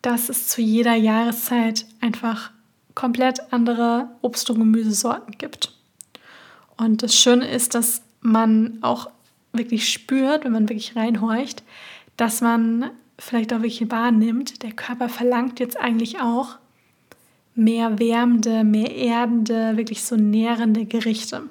dass 0.00 0.30
es 0.30 0.48
zu 0.48 0.62
jeder 0.62 0.94
Jahreszeit 0.94 1.84
einfach 2.00 2.50
komplett 2.94 3.52
andere 3.52 4.08
Obst- 4.22 4.48
und 4.48 4.58
Gemüsesorten 4.58 5.36
gibt. 5.36 5.76
Und 6.78 7.02
das 7.02 7.14
Schöne 7.14 7.50
ist, 7.50 7.74
dass 7.74 8.00
man 8.22 8.78
auch 8.80 9.10
wirklich 9.52 9.90
spürt, 9.90 10.46
wenn 10.46 10.52
man 10.52 10.70
wirklich 10.70 10.96
reinhorcht, 10.96 11.62
dass 12.16 12.40
man 12.40 12.90
vielleicht 13.18 13.52
auch 13.52 13.60
wirklich 13.60 13.90
wahrnimmt, 13.90 14.62
der 14.62 14.72
Körper 14.72 15.10
verlangt 15.10 15.60
jetzt 15.60 15.78
eigentlich 15.78 16.20
auch 16.20 16.56
mehr 17.54 17.98
wärmende, 17.98 18.64
mehr 18.64 18.94
erdende, 18.94 19.76
wirklich 19.76 20.02
so 20.04 20.16
nährende 20.16 20.86
Gerichte. 20.86 21.40
Und 21.40 21.50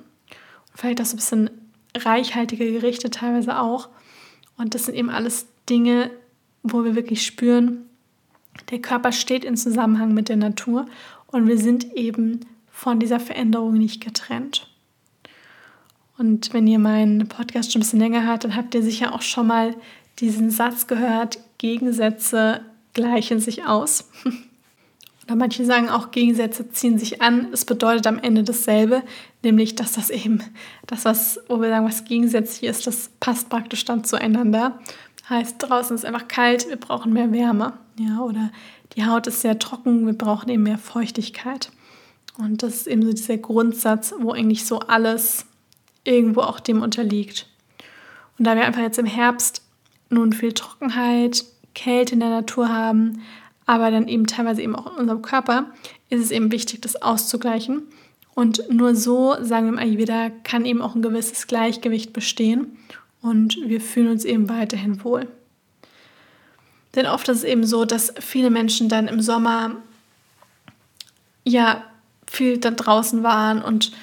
vielleicht 0.75 1.01
auch 1.01 1.05
so 1.05 1.15
ein 1.15 1.17
bisschen 1.17 1.49
reichhaltige 1.95 2.71
Gerichte 2.71 3.09
teilweise 3.09 3.59
auch. 3.59 3.89
Und 4.57 4.73
das 4.75 4.85
sind 4.85 4.95
eben 4.95 5.09
alles 5.09 5.47
Dinge, 5.69 6.11
wo 6.63 6.83
wir 6.83 6.95
wirklich 6.95 7.25
spüren, 7.25 7.85
der 8.69 8.79
Körper 8.79 9.11
steht 9.11 9.43
in 9.43 9.57
Zusammenhang 9.57 10.13
mit 10.13 10.29
der 10.29 10.35
Natur 10.35 10.85
und 11.27 11.47
wir 11.47 11.57
sind 11.57 11.93
eben 11.95 12.41
von 12.69 12.99
dieser 12.99 13.19
Veränderung 13.19 13.73
nicht 13.73 14.03
getrennt. 14.03 14.67
Und 16.17 16.53
wenn 16.53 16.67
ihr 16.67 16.79
meinen 16.79 17.27
Podcast 17.27 17.71
schon 17.71 17.79
ein 17.79 17.83
bisschen 17.83 17.99
länger 17.99 18.25
hört, 18.25 18.43
dann 18.43 18.55
habt 18.55 18.75
ihr 18.75 18.83
sicher 18.83 19.13
auch 19.15 19.21
schon 19.21 19.47
mal 19.47 19.75
diesen 20.19 20.51
Satz 20.51 20.87
gehört, 20.87 21.39
Gegensätze 21.57 22.61
gleichen 22.93 23.39
sich 23.39 23.65
aus. 23.65 24.09
Oder 25.25 25.35
manche 25.35 25.65
sagen 25.65 25.89
auch, 25.89 26.11
Gegensätze 26.11 26.69
ziehen 26.69 26.97
sich 26.97 27.21
an. 27.21 27.49
Es 27.51 27.65
bedeutet 27.65 28.07
am 28.07 28.19
Ende 28.19 28.43
dasselbe, 28.43 29.03
nämlich, 29.43 29.75
dass 29.75 29.93
das 29.93 30.09
eben, 30.09 30.43
das, 30.87 31.05
was, 31.05 31.39
wo 31.47 31.61
wir 31.61 31.69
sagen, 31.69 31.85
was 31.85 32.05
gegensätzlich 32.05 32.69
ist, 32.69 32.87
das 32.87 33.11
passt 33.19 33.49
praktisch 33.49 33.85
dann 33.85 34.03
zueinander. 34.03 34.79
Heißt, 35.29 35.57
draußen 35.59 35.95
ist 35.95 36.05
einfach 36.05 36.27
kalt, 36.27 36.67
wir 36.67 36.77
brauchen 36.77 37.13
mehr 37.13 37.31
Wärme. 37.31 37.73
Ja, 37.97 38.21
oder 38.21 38.51
die 38.95 39.05
Haut 39.05 39.27
ist 39.27 39.41
sehr 39.41 39.59
trocken, 39.59 40.05
wir 40.05 40.13
brauchen 40.13 40.49
eben 40.49 40.63
mehr 40.63 40.77
Feuchtigkeit. 40.77 41.71
Und 42.37 42.63
das 42.63 42.75
ist 42.75 42.87
eben 42.87 43.03
so 43.03 43.11
dieser 43.11 43.37
Grundsatz, 43.37 44.13
wo 44.19 44.31
eigentlich 44.31 44.65
so 44.65 44.79
alles 44.79 45.45
irgendwo 46.03 46.41
auch 46.41 46.59
dem 46.59 46.81
unterliegt. 46.81 47.47
Und 48.37 48.45
da 48.45 48.55
wir 48.55 48.65
einfach 48.65 48.81
jetzt 48.81 48.97
im 48.97 49.05
Herbst 49.05 49.61
nun 50.09 50.33
viel 50.33 50.53
Trockenheit, 50.53 51.45
Kälte 51.75 52.13
in 52.13 52.19
der 52.19 52.29
Natur 52.29 52.69
haben, 52.69 53.21
aber 53.71 53.89
dann 53.89 54.09
eben 54.09 54.27
teilweise 54.27 54.61
eben 54.61 54.75
auch 54.75 54.87
in 54.87 54.99
unserem 54.99 55.21
Körper, 55.21 55.67
ist 56.09 56.21
es 56.21 56.31
eben 56.31 56.51
wichtig, 56.51 56.81
das 56.81 57.01
auszugleichen. 57.01 57.83
Und 58.35 58.69
nur 58.69 58.95
so, 58.95 59.37
sagen 59.39 59.67
wir 59.67 59.71
im 59.71 59.79
Ayurveda, 59.79 60.29
kann 60.43 60.65
eben 60.65 60.81
auch 60.81 60.93
ein 60.93 61.01
gewisses 61.01 61.47
Gleichgewicht 61.47 62.11
bestehen 62.11 62.77
und 63.21 63.55
wir 63.63 63.79
fühlen 63.79 64.09
uns 64.09 64.25
eben 64.25 64.49
weiterhin 64.49 65.01
wohl. 65.05 65.29
Denn 66.95 67.05
oft 67.05 67.29
ist 67.29 67.37
es 67.37 67.43
eben 67.45 67.65
so, 67.65 67.85
dass 67.85 68.13
viele 68.19 68.49
Menschen 68.49 68.89
dann 68.89 69.07
im 69.07 69.21
Sommer 69.21 69.77
ja 71.45 71.85
viel 72.27 72.57
da 72.57 72.71
draußen 72.71 73.23
waren 73.23 73.61
und 73.61 73.93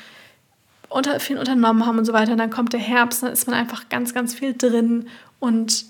unter, 0.88 1.20
viel 1.20 1.36
unternommen 1.36 1.84
haben 1.84 1.98
und 1.98 2.06
so 2.06 2.14
weiter. 2.14 2.32
Und 2.32 2.38
dann 2.38 2.48
kommt 2.48 2.72
der 2.72 2.80
Herbst, 2.80 3.22
dann 3.22 3.32
ist 3.32 3.46
man 3.46 3.54
einfach 3.54 3.90
ganz, 3.90 4.14
ganz 4.14 4.32
viel 4.32 4.54
drin 4.56 5.08
und 5.40 5.84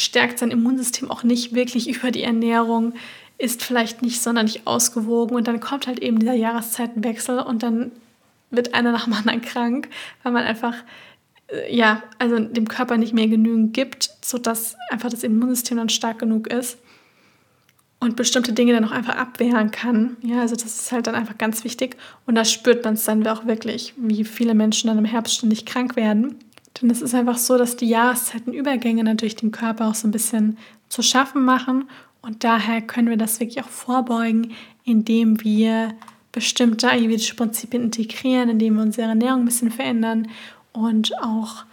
stärkt 0.00 0.38
sein 0.38 0.50
Immunsystem 0.50 1.10
auch 1.10 1.22
nicht 1.22 1.54
wirklich 1.54 1.88
über 1.88 2.10
die 2.10 2.22
Ernährung, 2.22 2.94
ist 3.38 3.62
vielleicht 3.62 4.02
nicht 4.02 4.20
sonderlich 4.20 4.66
ausgewogen 4.66 5.36
und 5.36 5.48
dann 5.48 5.60
kommt 5.60 5.86
halt 5.86 6.00
eben 6.00 6.18
dieser 6.18 6.34
Jahreszeitenwechsel 6.34 7.38
und 7.40 7.62
dann 7.62 7.92
wird 8.50 8.74
einer 8.74 8.92
nach 8.92 9.04
dem 9.04 9.14
anderen 9.14 9.40
krank, 9.40 9.88
weil 10.22 10.32
man 10.32 10.44
einfach 10.44 10.74
äh, 11.48 11.74
ja, 11.74 12.02
also 12.18 12.38
dem 12.38 12.68
Körper 12.68 12.96
nicht 12.96 13.14
mehr 13.14 13.28
genügend 13.28 13.72
gibt, 13.74 14.10
sodass 14.22 14.76
einfach 14.90 15.10
das 15.10 15.22
Immunsystem 15.22 15.76
dann 15.78 15.88
stark 15.88 16.18
genug 16.18 16.48
ist 16.48 16.78
und 18.00 18.16
bestimmte 18.16 18.52
Dinge 18.52 18.72
dann 18.72 18.84
auch 18.84 18.90
einfach 18.90 19.16
abwehren 19.16 19.70
kann. 19.70 20.16
Ja, 20.22 20.40
also 20.40 20.54
das 20.54 20.64
ist 20.64 20.92
halt 20.92 21.06
dann 21.06 21.14
einfach 21.14 21.38
ganz 21.38 21.64
wichtig 21.64 21.96
und 22.26 22.34
da 22.34 22.44
spürt 22.44 22.84
man 22.84 22.94
es 22.94 23.04
dann 23.04 23.26
auch 23.26 23.46
wirklich, 23.46 23.94
wie 23.96 24.24
viele 24.24 24.54
Menschen 24.54 24.88
dann 24.88 24.98
im 24.98 25.04
Herbst 25.04 25.34
ständig 25.34 25.66
krank 25.66 25.96
werden. 25.96 26.36
Denn 26.80 26.90
es 26.90 27.02
ist 27.02 27.14
einfach 27.14 27.38
so, 27.38 27.58
dass 27.58 27.76
die 27.76 27.88
Jahreszeitenübergänge 27.88 29.04
natürlich 29.04 29.36
dem 29.36 29.50
Körper 29.50 29.88
auch 29.88 29.94
so 29.94 30.08
ein 30.08 30.12
bisschen 30.12 30.56
zu 30.88 31.02
schaffen 31.02 31.44
machen 31.44 31.88
und 32.22 32.44
daher 32.44 32.82
können 32.82 33.08
wir 33.08 33.16
das 33.16 33.40
wirklich 33.40 33.62
auch 33.62 33.68
vorbeugen, 33.68 34.52
indem 34.84 35.42
wir 35.42 35.94
bestimmte 36.32 36.88
ayurvedische 36.90 37.34
Prinzipien 37.34 37.84
integrieren, 37.84 38.48
indem 38.48 38.76
wir 38.76 38.82
unsere 38.82 39.08
Ernährung 39.08 39.40
ein 39.40 39.46
bisschen 39.46 39.70
verändern 39.70 40.28
und 40.72 41.18
auch 41.22 41.64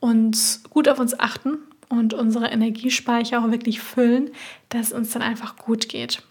uns 0.00 0.62
gut 0.70 0.88
auf 0.88 0.98
uns 0.98 1.18
achten 1.18 1.58
und 1.88 2.14
unsere 2.14 2.48
Energiespeicher 2.48 3.40
auch 3.40 3.50
wirklich 3.50 3.80
füllen, 3.80 4.30
dass 4.70 4.88
es 4.88 4.92
uns 4.92 5.10
dann 5.10 5.22
einfach 5.22 5.56
gut 5.56 5.88
geht. 5.88 6.22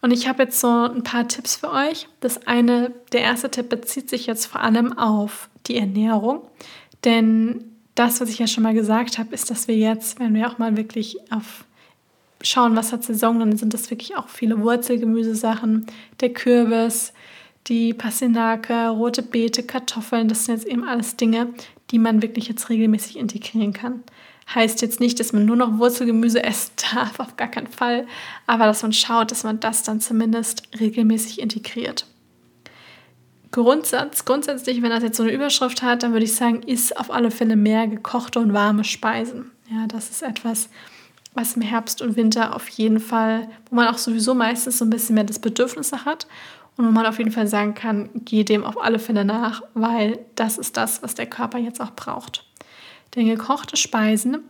Und 0.00 0.10
ich 0.10 0.28
habe 0.28 0.44
jetzt 0.44 0.60
so 0.60 0.68
ein 0.68 1.02
paar 1.02 1.26
Tipps 1.26 1.56
für 1.56 1.70
euch. 1.70 2.08
Das 2.20 2.46
eine, 2.46 2.92
der 3.12 3.22
erste 3.22 3.50
Tipp 3.50 3.68
bezieht 3.68 4.08
sich 4.08 4.26
jetzt 4.26 4.46
vor 4.46 4.60
allem 4.60 4.96
auf 4.96 5.48
die 5.66 5.76
Ernährung, 5.76 6.42
denn 7.04 7.64
das, 7.94 8.20
was 8.20 8.28
ich 8.28 8.38
ja 8.38 8.46
schon 8.46 8.62
mal 8.62 8.74
gesagt 8.74 9.18
habe, 9.18 9.34
ist, 9.34 9.50
dass 9.50 9.68
wir 9.68 9.76
jetzt, 9.76 10.20
wenn 10.20 10.34
wir 10.34 10.48
auch 10.48 10.58
mal 10.58 10.76
wirklich 10.76 11.16
auf 11.32 11.64
schauen, 12.42 12.76
was 12.76 12.92
hat 12.92 13.02
Saison, 13.04 13.38
dann 13.38 13.56
sind 13.56 13.74
das 13.74 13.90
wirklich 13.90 14.16
auch 14.16 14.28
viele 14.28 14.60
Wurzelgemüsesachen, 14.60 15.86
der 16.20 16.32
Kürbis, 16.32 17.12
die 17.66 17.94
Passinake, 17.94 18.88
rote 18.88 19.22
Beete, 19.22 19.62
Kartoffeln, 19.62 20.28
das 20.28 20.44
sind 20.44 20.56
jetzt 20.56 20.66
eben 20.66 20.84
alles 20.84 21.16
Dinge, 21.16 21.48
die 21.90 21.98
man 21.98 22.22
wirklich 22.22 22.48
jetzt 22.48 22.68
regelmäßig 22.68 23.16
integrieren 23.16 23.72
kann. 23.72 24.02
Heißt 24.54 24.80
jetzt 24.80 25.00
nicht, 25.00 25.18
dass 25.18 25.32
man 25.32 25.44
nur 25.44 25.56
noch 25.56 25.78
Wurzelgemüse 25.78 26.42
essen 26.42 26.72
darf, 26.94 27.18
auf 27.18 27.36
gar 27.36 27.48
keinen 27.48 27.66
Fall, 27.66 28.06
aber 28.46 28.66
dass 28.66 28.82
man 28.82 28.92
schaut, 28.92 29.30
dass 29.30 29.44
man 29.44 29.58
das 29.58 29.82
dann 29.82 30.00
zumindest 30.00 30.62
regelmäßig 30.78 31.40
integriert. 31.40 32.06
Grundsatz, 33.56 34.26
grundsätzlich, 34.26 34.82
wenn 34.82 34.90
das 34.90 35.02
jetzt 35.02 35.16
so 35.16 35.22
eine 35.22 35.32
Überschrift 35.32 35.80
hat, 35.80 36.02
dann 36.02 36.12
würde 36.12 36.26
ich 36.26 36.34
sagen, 36.34 36.62
ist 36.62 36.94
auf 36.98 37.10
alle 37.10 37.30
Fälle 37.30 37.56
mehr 37.56 37.86
gekochte 37.86 38.38
und 38.38 38.52
warme 38.52 38.84
Speisen. 38.84 39.50
Ja, 39.70 39.86
das 39.86 40.10
ist 40.10 40.22
etwas, 40.22 40.68
was 41.32 41.56
im 41.56 41.62
Herbst 41.62 42.02
und 42.02 42.16
Winter 42.16 42.54
auf 42.54 42.68
jeden 42.68 43.00
Fall, 43.00 43.48
wo 43.70 43.76
man 43.76 43.88
auch 43.88 43.96
sowieso 43.96 44.34
meistens 44.34 44.76
so 44.76 44.84
ein 44.84 44.90
bisschen 44.90 45.14
mehr 45.14 45.24
das 45.24 45.38
Bedürfnis 45.38 45.90
hat 45.92 46.26
und 46.76 46.86
wo 46.86 46.90
man 46.90 47.06
auf 47.06 47.16
jeden 47.16 47.32
Fall 47.32 47.46
sagen 47.46 47.72
kann, 47.72 48.10
geh 48.14 48.44
dem 48.44 48.62
auf 48.62 48.78
alle 48.78 48.98
Fälle 48.98 49.24
nach, 49.24 49.62
weil 49.72 50.18
das 50.34 50.58
ist 50.58 50.76
das, 50.76 51.02
was 51.02 51.14
der 51.14 51.26
Körper 51.26 51.56
jetzt 51.56 51.80
auch 51.80 51.92
braucht. 51.92 52.44
Denn 53.14 53.24
gekochte 53.24 53.78
Speisen 53.78 54.40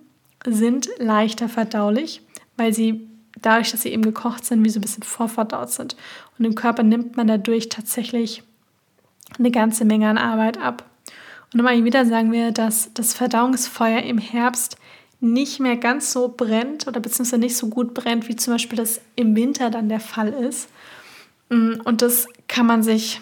sind 0.44 0.88
leichter 0.98 1.48
verdaulich, 1.48 2.22
weil 2.56 2.75
sie 2.75 3.06
dadurch, 3.40 3.70
dass 3.70 3.82
sie 3.82 3.90
eben 3.90 4.02
gekocht 4.02 4.44
sind, 4.44 4.64
wie 4.64 4.70
so 4.70 4.80
ein 4.80 4.82
bisschen 4.82 5.04
vorverdaut 5.04 5.70
sind. 5.70 5.94
Und 6.36 6.42
dem 6.42 6.56
Körper 6.56 6.82
nimmt 6.82 7.16
man 7.16 7.28
dadurch 7.28 7.68
tatsächlich 7.68 8.42
eine 9.38 9.50
ganze 9.50 9.85
Menge 9.85 10.09
an 10.09 10.18
Arbeit 10.18 10.59
ab. 10.59 10.85
Und 11.52 11.61
immer 11.61 11.85
wieder 11.85 12.04
sagen 12.06 12.33
wir, 12.33 12.50
dass 12.52 12.92
das 12.95 13.14
Verdauungsfeuer 13.14 14.02
im 14.02 14.18
Herbst 14.18 14.76
nicht 15.21 15.61
mehr 15.61 15.76
ganz 15.76 16.12
so 16.12 16.33
brennt 16.37 16.87
oder 16.87 17.00
beziehungsweise 17.00 17.38
nicht 17.40 17.56
so 17.56 17.68
gut 17.68 17.95
brennt, 17.95 18.28
wie 18.28 18.37
zum 18.37 18.54
Beispiel 18.54 18.76
das 18.76 19.00
im 19.14 19.35
Winter 19.35 19.71
dann 19.71 19.88
der 19.88 20.00
Fall 20.00 20.28
ist. 20.28 20.68
Mm, 21.49 21.80
und 21.85 22.02
das 22.02 22.26
kann 22.49 22.66
man 22.66 22.83
sich 22.83 23.21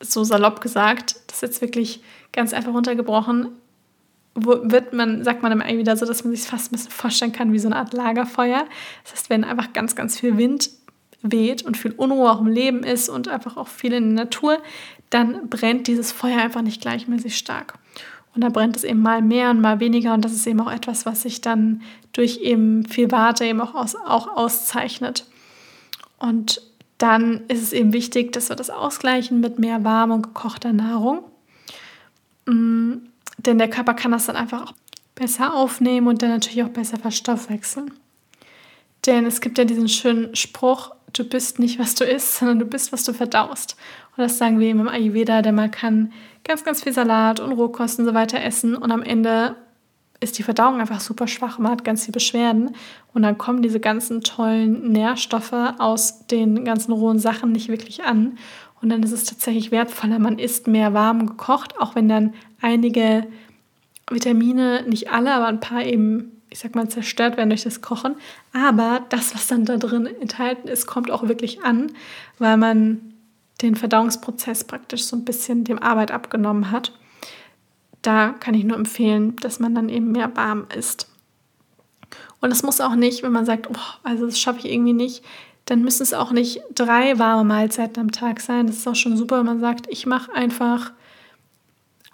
so 0.00 0.24
salopp 0.24 0.60
gesagt, 0.60 1.16
das 1.26 1.36
ist 1.36 1.42
jetzt 1.42 1.60
wirklich 1.60 2.02
ganz 2.32 2.52
einfach 2.52 2.72
runtergebrochen, 2.72 3.48
wird 4.34 4.92
man, 4.92 5.24
sagt 5.24 5.42
man 5.42 5.52
im 5.52 5.78
wieder 5.78 5.96
so, 5.96 6.04
dass 6.04 6.22
man 6.22 6.34
sich 6.34 6.46
fast 6.46 6.70
ein 6.70 6.76
bisschen 6.76 6.90
vorstellen 6.90 7.32
kann 7.32 7.52
wie 7.52 7.58
so 7.58 7.68
eine 7.68 7.76
Art 7.76 7.94
Lagerfeuer. 7.94 8.66
Das 9.04 9.12
heißt, 9.12 9.30
wenn 9.30 9.44
einfach 9.44 9.72
ganz, 9.72 9.96
ganz 9.96 10.20
viel 10.20 10.36
Wind 10.36 10.70
weht 11.22 11.62
und 11.62 11.76
viel 11.76 11.92
Unruhe 11.92 12.30
auch 12.30 12.40
im 12.40 12.46
Leben 12.46 12.82
ist 12.82 13.08
und 13.08 13.28
einfach 13.28 13.56
auch 13.56 13.68
viel 13.68 13.92
in 13.92 14.14
der 14.14 14.24
Natur, 14.24 14.58
dann 15.10 15.48
brennt 15.48 15.86
dieses 15.86 16.12
Feuer 16.12 16.38
einfach 16.38 16.62
nicht 16.62 16.80
gleichmäßig 16.80 17.36
stark. 17.36 17.78
Und 18.34 18.42
da 18.42 18.50
brennt 18.50 18.76
es 18.76 18.84
eben 18.84 19.00
mal 19.00 19.22
mehr 19.22 19.50
und 19.50 19.62
mal 19.62 19.80
weniger. 19.80 20.12
Und 20.12 20.22
das 20.22 20.32
ist 20.32 20.46
eben 20.46 20.60
auch 20.60 20.70
etwas, 20.70 21.06
was 21.06 21.22
sich 21.22 21.40
dann 21.40 21.80
durch 22.12 22.38
eben 22.42 22.84
viel 22.84 23.10
Warte 23.10 23.46
eben 23.46 23.62
auch, 23.62 23.74
aus, 23.74 23.96
auch 23.96 24.36
auszeichnet. 24.36 25.24
Und 26.18 26.60
dann 26.98 27.42
ist 27.48 27.62
es 27.62 27.72
eben 27.72 27.94
wichtig, 27.94 28.32
dass 28.32 28.50
wir 28.50 28.56
das 28.56 28.68
ausgleichen 28.68 29.40
mit 29.40 29.58
mehr 29.58 29.84
warm 29.84 30.10
und 30.10 30.22
gekochter 30.22 30.74
Nahrung. 30.74 31.24
Mm, 32.46 32.94
denn 33.38 33.58
der 33.58 33.70
Körper 33.70 33.94
kann 33.94 34.12
das 34.12 34.26
dann 34.26 34.36
einfach 34.36 34.68
auch 34.68 34.74
besser 35.14 35.54
aufnehmen 35.54 36.06
und 36.06 36.20
dann 36.20 36.30
natürlich 36.30 36.62
auch 36.62 36.68
besser 36.68 36.98
verstoffwechseln. 36.98 37.90
Denn 39.06 39.26
es 39.26 39.40
gibt 39.40 39.58
ja 39.58 39.64
diesen 39.64 39.88
schönen 39.88 40.34
Spruch, 40.34 40.90
du 41.12 41.24
bist 41.24 41.58
nicht, 41.58 41.78
was 41.78 41.94
du 41.94 42.04
isst, 42.04 42.36
sondern 42.36 42.58
du 42.58 42.66
bist, 42.66 42.92
was 42.92 43.04
du 43.04 43.12
verdaust. 43.12 43.76
Und 44.16 44.22
das 44.24 44.38
sagen 44.38 44.58
wir 44.60 44.68
eben 44.68 44.80
im 44.80 44.88
Ayurveda, 44.88 45.42
denn 45.42 45.54
man 45.54 45.70
kann 45.70 46.12
ganz, 46.44 46.64
ganz 46.64 46.82
viel 46.82 46.92
Salat 46.92 47.40
und 47.40 47.52
Rohkost 47.52 47.98
und 47.98 48.06
so 48.06 48.14
weiter 48.14 48.42
essen 48.42 48.76
und 48.76 48.90
am 48.90 49.02
Ende 49.02 49.56
ist 50.20 50.38
die 50.38 50.42
Verdauung 50.42 50.80
einfach 50.80 51.00
super 51.00 51.26
schwach, 51.26 51.58
man 51.58 51.72
hat 51.72 51.84
ganz 51.84 52.04
viele 52.04 52.14
Beschwerden 52.14 52.74
und 53.12 53.22
dann 53.22 53.36
kommen 53.36 53.60
diese 53.60 53.80
ganzen 53.80 54.22
tollen 54.22 54.90
Nährstoffe 54.90 55.52
aus 55.78 56.26
den 56.26 56.64
ganzen 56.64 56.92
rohen 56.92 57.18
Sachen 57.18 57.52
nicht 57.52 57.68
wirklich 57.68 58.04
an 58.04 58.38
und 58.80 58.88
dann 58.88 59.02
ist 59.02 59.12
es 59.12 59.24
tatsächlich 59.24 59.70
wertvoller, 59.70 60.18
man 60.18 60.38
isst 60.38 60.68
mehr 60.68 60.94
warm 60.94 61.26
gekocht, 61.26 61.78
auch 61.78 61.94
wenn 61.94 62.08
dann 62.08 62.34
einige 62.62 63.26
Vitamine, 64.08 64.84
nicht 64.88 65.10
alle, 65.10 65.34
aber 65.34 65.46
ein 65.46 65.60
paar 65.60 65.84
eben, 65.84 66.35
ich 66.50 66.58
sag 66.58 66.74
mal, 66.74 66.88
zerstört 66.88 67.36
werden 67.36 67.50
durch 67.50 67.64
das 67.64 67.80
Kochen. 67.80 68.16
Aber 68.52 69.02
das, 69.08 69.34
was 69.34 69.46
dann 69.46 69.64
da 69.64 69.76
drin 69.76 70.06
enthalten 70.06 70.68
ist, 70.68 70.86
kommt 70.86 71.10
auch 71.10 71.28
wirklich 71.28 71.62
an, 71.62 71.92
weil 72.38 72.56
man 72.56 73.14
den 73.62 73.74
Verdauungsprozess 73.74 74.64
praktisch 74.64 75.04
so 75.04 75.16
ein 75.16 75.24
bisschen 75.24 75.64
dem 75.64 75.82
Arbeit 75.82 76.10
abgenommen 76.10 76.70
hat. 76.70 76.92
Da 78.02 78.30
kann 78.38 78.54
ich 78.54 78.64
nur 78.64 78.76
empfehlen, 78.76 79.36
dass 79.36 79.58
man 79.58 79.74
dann 79.74 79.88
eben 79.88 80.12
mehr 80.12 80.36
warm 80.36 80.66
isst. 80.76 81.08
Und 82.40 82.52
es 82.52 82.62
muss 82.62 82.80
auch 82.80 82.94
nicht, 82.94 83.22
wenn 83.22 83.32
man 83.32 83.46
sagt, 83.46 83.68
oh, 83.68 83.98
also 84.02 84.26
das 84.26 84.38
schaffe 84.38 84.60
ich 84.60 84.72
irgendwie 84.72 84.92
nicht, 84.92 85.24
dann 85.64 85.82
müssen 85.82 86.04
es 86.04 86.14
auch 86.14 86.30
nicht 86.30 86.62
drei 86.74 87.18
warme 87.18 87.44
Mahlzeiten 87.44 88.00
am 88.00 88.12
Tag 88.12 88.40
sein. 88.40 88.68
Das 88.68 88.76
ist 88.76 88.86
auch 88.86 88.94
schon 88.94 89.16
super, 89.16 89.38
wenn 89.38 89.46
man 89.46 89.60
sagt, 89.60 89.86
ich 89.90 90.06
mache 90.06 90.32
einfach 90.32 90.92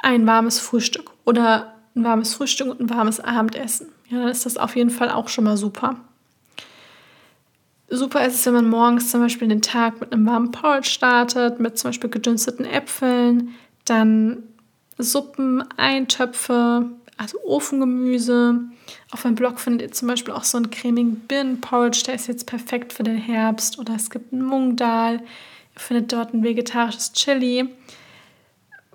ein 0.03 0.27
warmes 0.27 0.59
Frühstück 0.59 1.11
oder 1.27 1.75
ein 1.95 2.05
warmes 2.05 2.35
Frühstück 2.35 2.69
und 2.69 2.81
ein 2.81 2.91
warmes 2.91 3.21
Abendessen. 3.21 3.92
Ja, 4.13 4.19
dann 4.19 4.29
ist 4.29 4.45
das 4.45 4.59
auf 4.59 4.77
jeden 4.77 4.91
Fall 4.91 5.09
auch 5.11 5.29
schon 5.29 5.45
mal 5.45 5.57
super. 5.57 5.97
Super 7.89 8.27
ist 8.27 8.35
es, 8.35 8.45
wenn 8.45 8.53
man 8.53 8.69
morgens 8.69 9.11
zum 9.11 9.23
Beispiel 9.23 9.49
den 9.49 9.63
Tag 9.63 10.01
mit 10.01 10.13
einem 10.13 10.27
warmen 10.27 10.51
Porridge 10.51 10.91
startet, 10.91 11.61
mit 11.61 11.79
zum 11.79 11.89
Beispiel 11.89 12.11
gedünsteten 12.11 12.67
Äpfeln, 12.67 13.55
dann 13.87 14.43
Suppen, 14.99 15.65
Eintöpfe, 15.79 16.91
also 17.17 17.39
Ofengemüse. 17.43 18.61
Auf 19.13 19.25
meinem 19.25 19.35
Blog 19.35 19.59
findet 19.59 19.81
ihr 19.81 19.93
zum 19.93 20.09
Beispiel 20.09 20.35
auch 20.35 20.45
so 20.45 20.59
einen 20.59 20.71
cremigen 20.71 21.21
Birnenporridge, 21.21 22.03
der 22.07 22.15
ist 22.15 22.27
jetzt 22.27 22.47
perfekt 22.47 22.93
für 22.93 23.05
den 23.05 23.17
Herbst. 23.17 23.79
Oder 23.79 23.95
es 23.95 24.11
gibt 24.11 24.35
einen 24.35 24.43
Mungdal, 24.43 25.21
ihr 25.75 25.81
findet 25.81 26.13
dort 26.13 26.35
ein 26.35 26.45
vegetarisches 26.45 27.15
Chili. 27.15 27.67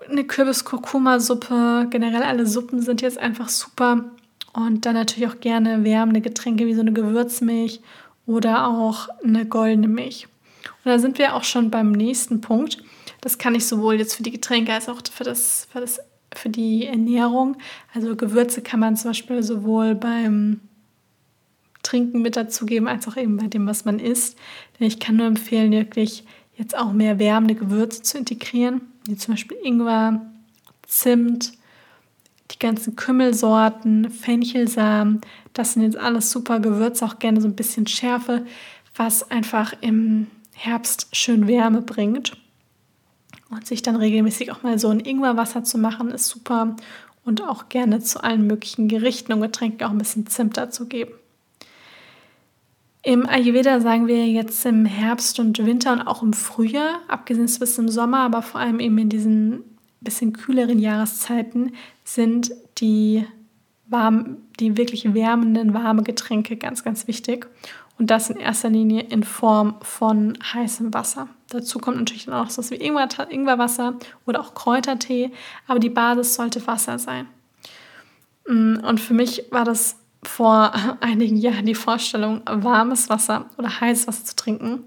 Eine 0.08 0.22
Kürbis-Kurkuma-Suppe, 0.22 1.88
generell 1.90 2.22
alle 2.22 2.46
Suppen 2.46 2.82
sind 2.82 3.00
jetzt 3.02 3.18
einfach 3.18 3.48
super. 3.48 4.04
Und 4.52 4.86
dann 4.86 4.94
natürlich 4.94 5.28
auch 5.28 5.40
gerne 5.40 5.84
wärmende 5.84 6.20
Getränke 6.20 6.66
wie 6.66 6.74
so 6.74 6.80
eine 6.80 6.92
Gewürzmilch 6.92 7.80
oder 8.26 8.68
auch 8.68 9.08
eine 9.22 9.46
goldene 9.46 9.88
Milch. 9.88 10.26
Und 10.84 10.90
da 10.90 10.98
sind 10.98 11.18
wir 11.18 11.34
auch 11.34 11.44
schon 11.44 11.70
beim 11.70 11.92
nächsten 11.92 12.40
Punkt. 12.40 12.82
Das 13.20 13.38
kann 13.38 13.54
ich 13.54 13.66
sowohl 13.66 13.96
jetzt 13.96 14.14
für 14.14 14.22
die 14.22 14.30
Getränke 14.30 14.72
als 14.72 14.88
auch 14.88 15.00
für 15.12 15.24
das, 15.24 15.68
für 15.72 15.80
das 15.80 16.00
für 16.34 16.48
die 16.48 16.86
Ernährung. 16.86 17.56
Also 17.94 18.16
Gewürze 18.16 18.62
kann 18.62 18.80
man 18.80 18.96
zum 18.96 19.10
Beispiel 19.10 19.42
sowohl 19.42 19.94
beim 19.94 20.60
Trinken 21.82 22.22
mit 22.22 22.36
dazugeben, 22.36 22.88
als 22.88 23.08
auch 23.08 23.16
eben 23.16 23.36
bei 23.36 23.46
dem, 23.46 23.66
was 23.66 23.84
man 23.84 23.98
isst. 23.98 24.38
Denn 24.78 24.86
ich 24.86 25.00
kann 25.00 25.16
nur 25.16 25.26
empfehlen, 25.26 25.72
wirklich 25.72 26.24
jetzt 26.56 26.76
auch 26.76 26.92
mehr 26.92 27.18
wärmende 27.18 27.54
Gewürze 27.54 28.02
zu 28.02 28.18
integrieren, 28.18 28.82
wie 29.06 29.16
zum 29.16 29.34
Beispiel 29.34 29.56
Ingwer, 29.62 30.20
Zimt, 30.86 31.52
die 32.50 32.58
ganzen 32.58 32.96
Kümmelsorten, 32.96 34.10
Fenchelsamen. 34.10 35.20
Das 35.52 35.74
sind 35.74 35.82
jetzt 35.82 35.96
alles 35.96 36.30
super 36.30 36.60
Gewürze, 36.60 37.04
auch 37.04 37.18
gerne 37.18 37.40
so 37.40 37.48
ein 37.48 37.56
bisschen 37.56 37.86
Schärfe, 37.86 38.46
was 38.96 39.30
einfach 39.30 39.74
im 39.80 40.28
Herbst 40.54 41.08
schön 41.12 41.46
Wärme 41.46 41.82
bringt. 41.82 42.36
Und 43.50 43.66
sich 43.66 43.82
dann 43.82 43.96
regelmäßig 43.96 44.52
auch 44.52 44.62
mal 44.62 44.78
so 44.78 44.88
ein 44.88 45.00
Ingwerwasser 45.00 45.64
zu 45.64 45.78
machen, 45.78 46.10
ist 46.10 46.26
super. 46.26 46.76
Und 47.24 47.42
auch 47.42 47.68
gerne 47.68 48.00
zu 48.00 48.22
allen 48.22 48.46
möglichen 48.46 48.88
Gerichten 48.88 49.32
und 49.32 49.40
Getränken 49.40 49.86
auch 49.86 49.90
ein 49.90 49.98
bisschen 49.98 50.26
Zimt 50.26 50.56
dazu 50.56 50.86
geben. 50.86 51.12
Im 53.02 53.26
Ayurveda 53.26 53.80
sagen 53.80 54.06
wir 54.06 54.26
jetzt 54.26 54.66
im 54.66 54.84
Herbst 54.84 55.38
und 55.38 55.64
Winter 55.64 55.92
und 55.92 56.02
auch 56.02 56.22
im 56.22 56.32
Frühjahr, 56.32 57.00
abgesehen 57.08 57.48
bis 57.58 57.78
im 57.78 57.88
Sommer, 57.88 58.20
aber 58.20 58.42
vor 58.42 58.60
allem 58.60 58.80
eben 58.80 58.98
in 58.98 59.08
diesen 59.08 59.64
bisschen 60.00 60.32
kühleren 60.32 60.78
Jahreszeiten 60.78 61.72
sind 62.14 62.52
die, 62.78 63.26
warm, 63.86 64.38
die 64.60 64.78
wirklich 64.78 65.12
wärmenden, 65.12 65.74
warme 65.74 66.02
Getränke 66.02 66.56
ganz, 66.56 66.82
ganz 66.82 67.06
wichtig. 67.06 67.46
Und 67.98 68.10
das 68.10 68.30
in 68.30 68.36
erster 68.36 68.70
Linie 68.70 69.02
in 69.02 69.24
Form 69.24 69.74
von 69.82 70.38
heißem 70.54 70.94
Wasser. 70.94 71.28
Dazu 71.50 71.78
kommt 71.80 71.98
natürlich 71.98 72.26
dann 72.26 72.34
auch 72.34 72.48
so 72.48 72.62
wie 72.70 72.76
Ingwer, 72.76 73.08
Ingwerwasser 73.28 73.94
oder 74.24 74.40
auch 74.40 74.54
Kräutertee, 74.54 75.32
aber 75.66 75.80
die 75.80 75.90
Basis 75.90 76.34
sollte 76.34 76.64
Wasser 76.66 76.98
sein. 76.98 77.26
Mm, 78.46 78.76
und 78.84 79.00
für 79.00 79.14
mich 79.14 79.44
war 79.50 79.64
das 79.64 79.96
vor 80.22 80.72
einigen 81.00 81.36
Jahren 81.36 81.66
die 81.66 81.74
Vorstellung, 81.74 82.40
warmes 82.46 83.10
Wasser 83.10 83.46
oder 83.58 83.80
heißes 83.80 84.06
Wasser 84.06 84.24
zu 84.24 84.36
trinken, 84.36 84.84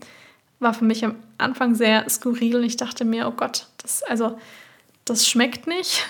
war 0.59 0.73
für 0.73 0.85
mich 0.85 1.03
am 1.05 1.15
Anfang 1.37 1.75
sehr 1.75 2.09
skurril 2.09 2.55
und 2.55 2.63
ich 2.63 2.77
dachte 2.77 3.03
mir, 3.03 3.27
oh 3.27 3.31
Gott, 3.31 3.67
das, 3.81 4.01
also, 4.03 4.37
das 5.11 5.27
schmeckt 5.27 5.67
nicht. 5.67 6.05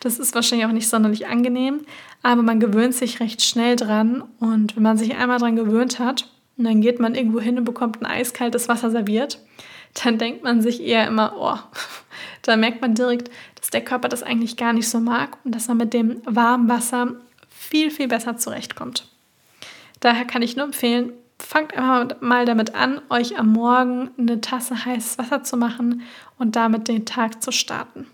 Das 0.00 0.18
ist 0.18 0.34
wahrscheinlich 0.34 0.66
auch 0.66 0.72
nicht 0.72 0.88
sonderlich 0.88 1.26
angenehm, 1.26 1.82
aber 2.22 2.42
man 2.42 2.60
gewöhnt 2.60 2.94
sich 2.94 3.20
recht 3.20 3.42
schnell 3.42 3.76
dran 3.76 4.24
und 4.40 4.76
wenn 4.76 4.82
man 4.82 4.98
sich 4.98 5.16
einmal 5.16 5.38
dran 5.38 5.56
gewöhnt 5.56 5.98
hat 5.98 6.28
und 6.56 6.64
dann 6.64 6.80
geht 6.80 7.00
man 7.00 7.14
irgendwo 7.14 7.40
hin 7.40 7.58
und 7.58 7.64
bekommt 7.64 8.00
ein 8.00 8.06
eiskaltes 8.06 8.68
Wasser 8.68 8.90
serviert, 8.90 9.38
dann 10.02 10.18
denkt 10.18 10.42
man 10.42 10.62
sich 10.62 10.82
eher 10.82 11.06
immer, 11.06 11.34
oh, 11.38 11.78
da 12.42 12.56
merkt 12.56 12.82
man 12.82 12.94
direkt, 12.94 13.30
dass 13.54 13.70
der 13.70 13.84
Körper 13.84 14.08
das 14.08 14.22
eigentlich 14.22 14.56
gar 14.56 14.72
nicht 14.72 14.88
so 14.88 15.00
mag 15.00 15.38
und 15.44 15.54
dass 15.54 15.68
man 15.68 15.76
mit 15.76 15.94
dem 15.94 16.20
warmen 16.24 16.68
Wasser 16.68 17.14
viel, 17.48 17.90
viel 17.90 18.08
besser 18.08 18.36
zurechtkommt. 18.36 19.06
Daher 20.00 20.24
kann 20.24 20.42
ich 20.42 20.56
nur 20.56 20.64
empfehlen, 20.64 21.12
fangt 21.38 21.76
einfach 21.76 22.20
mal 22.20 22.46
damit 22.46 22.74
an, 22.74 23.00
euch 23.10 23.38
am 23.38 23.52
Morgen 23.52 24.10
eine 24.18 24.40
Tasse 24.40 24.84
heißes 24.84 25.18
Wasser 25.18 25.44
zu 25.44 25.56
machen 25.56 26.02
und 26.38 26.56
damit 26.56 26.88
den 26.88 27.06
Tag 27.06 27.42
zu 27.42 27.52
starten. 27.52 28.06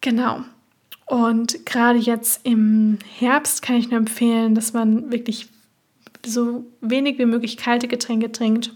Genau. 0.00 0.44
Und 1.06 1.64
gerade 1.64 1.98
jetzt 1.98 2.44
im 2.44 2.98
Herbst 3.18 3.62
kann 3.62 3.76
ich 3.76 3.90
nur 3.90 3.98
empfehlen, 3.98 4.54
dass 4.54 4.72
man 4.72 5.10
wirklich 5.10 5.48
so 6.24 6.66
wenig 6.80 7.18
wie 7.18 7.24
möglich 7.24 7.56
kalte 7.56 7.88
Getränke 7.88 8.30
trinkt. 8.30 8.72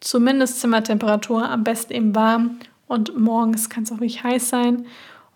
Zumindest 0.00 0.60
Zimmertemperatur, 0.60 1.48
am 1.48 1.64
besten 1.64 1.92
eben 1.92 2.14
warm 2.14 2.58
und 2.88 3.18
morgens 3.18 3.68
kann 3.68 3.84
es 3.84 3.92
auch 3.92 3.96
wirklich 3.96 4.24
heiß 4.24 4.48
sein. 4.48 4.86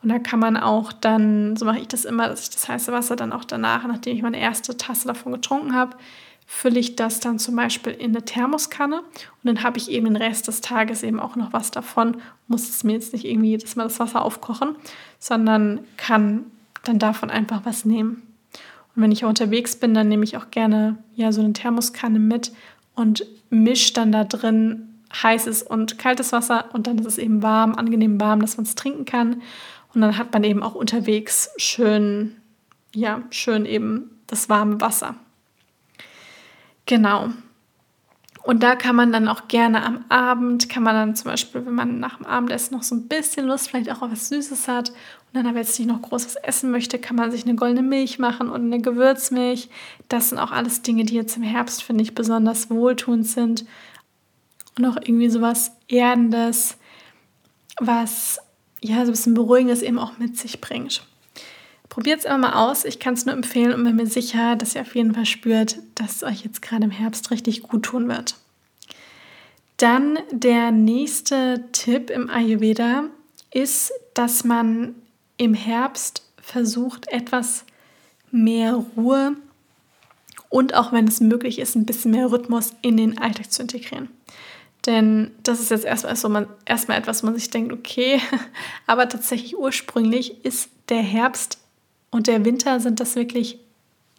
Und 0.03 0.09
da 0.09 0.19
kann 0.19 0.41
man 0.41 0.57
auch 0.57 0.93
dann, 0.93 1.57
so 1.57 1.65
mache 1.65 1.81
ich 1.81 1.89
das 1.89 2.05
immer, 2.05 2.29
dass 2.29 2.43
ich 2.43 2.51
das 2.51 2.69
heiße 2.69 2.93
Wasser 2.93 3.17
dann 3.17 3.33
auch 3.33 3.45
danach, 3.45 3.87
nachdem 3.87 4.17
ich 4.17 4.23
meine 4.23 4.41
erste 4.41 4.77
Tasse 4.77 5.09
davon 5.09 5.33
getrunken 5.33 5.75
habe, 5.75 5.97
fülle 6.47 6.79
ich 6.79 6.97
das 6.97 7.21
dann 7.21 7.39
zum 7.39 7.57
Beispiel 7.57 7.93
in 7.93 8.11
eine 8.11 8.25
Thermoskanne 8.25 9.01
und 9.01 9.45
dann 9.45 9.63
habe 9.63 9.79
ich 9.79 9.91
eben 9.91 10.07
den 10.07 10.17
Rest 10.17 10.47
des 10.47 10.61
Tages 10.61 11.03
eben 11.03 11.19
auch 11.19 11.35
noch 11.37 11.53
was 11.53 11.73
davon. 11.73 12.19
Muss 12.47 12.69
es 12.69 12.85
mir 12.85 12.93
jetzt 12.93 13.13
nicht 13.13 13.25
irgendwie 13.25 13.51
jedes 13.51 13.75
Mal 13.75 13.85
das 13.85 13.99
Wasser 13.99 14.25
aufkochen, 14.25 14.77
sondern 15.19 15.81
kann 15.97 16.45
dann 16.85 17.01
davon 17.01 17.31
einfach 17.31 17.63
was 17.65 17.85
nehmen. 17.85 18.23
Und 18.95 19.03
wenn 19.03 19.13
ich 19.13 19.25
unterwegs 19.25 19.77
bin, 19.77 19.93
dann 19.93 20.09
nehme 20.09 20.25
ich 20.25 20.37
auch 20.37 20.51
gerne 20.51 20.97
ja 21.17 21.33
so 21.33 21.43
eine 21.43 21.53
Thermoskanne 21.53 22.21
mit 22.21 22.53
und 22.95 23.27
mische 23.51 23.93
dann 23.93 24.13
da 24.13 24.25
drin 24.25 24.89
heißes 25.13 25.63
und 25.63 25.99
kaltes 25.99 26.33
Wasser 26.33 26.67
und 26.73 26.87
dann 26.87 26.99
ist 26.99 27.07
es 27.07 27.19
eben 27.19 27.43
warm, 27.43 27.75
angenehm 27.75 28.21
warm, 28.21 28.41
dass 28.41 28.57
man 28.57 28.65
es 28.65 28.75
trinken 28.75 29.05
kann. 29.05 29.43
Und 29.95 30.01
dann 30.01 30.17
hat 30.17 30.33
man 30.33 30.45
eben 30.45 30.63
auch 30.63 30.75
unterwegs 30.75 31.51
schön, 31.57 32.37
ja, 32.95 33.23
schön 33.31 33.67
eben 33.67 34.11
das 34.27 34.49
warme 34.49 34.81
Wasser. 34.81 35.17
Genau. 36.87 37.31
Und 38.47 38.63
da 38.63 38.77
kann 38.77 38.95
man 38.95 39.11
dann 39.11 39.27
auch 39.27 39.49
gerne 39.49 39.85
am 39.85 40.05
Abend, 40.09 40.69
kann 40.69 40.85
man 40.85 40.95
dann 40.95 41.17
zum 41.17 41.33
Beispiel, 41.33 41.67
wenn 41.67 41.75
man 41.75 41.99
nach 41.99 42.19
dem 42.19 42.27
Abendessen 42.27 42.77
noch 42.77 42.85
so 42.85 42.95
ein 42.95 43.09
bisschen 43.09 43.47
Lust 43.47 43.69
vielleicht 43.69 43.91
auch 43.91 44.03
auf 44.03 44.13
was 44.13 44.29
Süßes 44.29 44.69
hat 44.69 44.91
und 44.91 44.97
dann 45.33 45.49
aber 45.49 45.59
jetzt 45.59 45.77
nicht 45.81 45.89
noch 45.89 46.01
groß 46.01 46.27
was 46.27 46.37
essen 46.37 46.71
möchte, 46.71 47.01
kann 47.01 47.17
man 47.17 47.33
sich 47.33 47.45
eine 47.45 47.57
goldene 47.57 47.83
Milch 47.83 48.21
machen 48.21 48.49
und 48.49 48.67
eine 48.67 48.81
Gewürzmilch. 48.81 49.69
Das 50.09 50.29
sind 50.29 50.39
auch 50.39 50.53
alles 50.53 50.83
Dinge, 50.83 51.05
die 51.05 51.17
jetzt 51.17 51.37
im 51.37 51.43
Herbst, 51.43 51.83
finde 51.83 52.05
ich, 52.05 52.15
besonders 52.15 52.71
wohltuend 52.71 53.27
sind. 53.27 53.65
Und 54.79 54.85
auch 54.85 54.97
irgendwie 54.97 55.29
sowas 55.29 55.73
Erdendes, 55.89 56.77
was 57.81 58.39
ja, 58.81 58.99
so 58.99 59.11
ein 59.11 59.13
bisschen 59.13 59.35
Beruhigendes 59.35 59.83
eben 59.83 59.99
auch 59.99 60.19
mit 60.19 60.37
sich 60.37 60.61
bringt. 60.61 61.05
Probiert 61.89 62.21
es 62.21 62.25
immer 62.25 62.39
mal 62.39 62.71
aus. 62.71 62.85
Ich 62.85 62.99
kann 62.99 63.15
es 63.15 63.27
nur 63.27 63.35
empfehlen 63.35 63.73
und 63.73 63.85
bin 63.85 63.97
mir 63.97 64.07
sicher, 64.07 64.57
dass 64.57 64.75
ihr 64.75 64.83
auf 64.83 64.95
jeden 64.95 65.15
Fall 65.15 65.27
spürt, 65.27 65.79
dass 65.95 66.17
es 66.17 66.23
euch 66.23 66.45
jetzt 66.45 66.63
gerade 66.63 66.85
im 66.85 66.91
Herbst 66.91 67.31
richtig 67.31 67.63
gut 67.63 67.85
tun 67.85 68.09
wird. 68.09 68.37
Dann 69.77 70.19
der 70.31 70.71
nächste 70.71 71.65
Tipp 71.73 72.11
im 72.11 72.31
Ayurveda 72.31 73.05
ist, 73.53 73.93
dass 74.15 74.45
man 74.45 74.95
im 75.37 75.55
Herbst 75.55 76.23
versucht, 76.41 77.09
etwas 77.09 77.65
mehr 78.31 78.75
Ruhe 78.97 79.37
und 80.49 80.75
auch 80.75 80.93
wenn 80.93 81.09
es 81.09 81.21
möglich 81.21 81.59
ist, 81.59 81.75
ein 81.75 81.87
bisschen 81.87 82.13
mehr 82.13 82.31
Rhythmus 82.31 82.73
in 82.83 82.97
den 82.97 83.19
Alltag 83.19 83.53
zu 83.53 83.63
integrieren. 83.63 84.09
Denn 84.87 85.33
das 85.43 85.61
ist 85.61 85.71
jetzt 85.71 85.85
erstmal, 85.85 86.17
so 86.17 86.29
man, 86.29 86.47
erstmal 86.65 86.99
etwas, 86.99 87.23
wo 87.23 87.27
man 87.27 87.35
sich 87.35 87.51
denkt, 87.51 87.73
okay, 87.73 88.21
aber 88.87 89.09
tatsächlich 89.09 89.57
ursprünglich 89.57 90.45
ist 90.45 90.71
der 90.89 91.03
Herbst 91.03 91.59
und 92.11 92.27
der 92.27 92.45
Winter 92.45 92.81
sind 92.81 93.01
das 93.01 93.17
wirklich, 93.17 93.59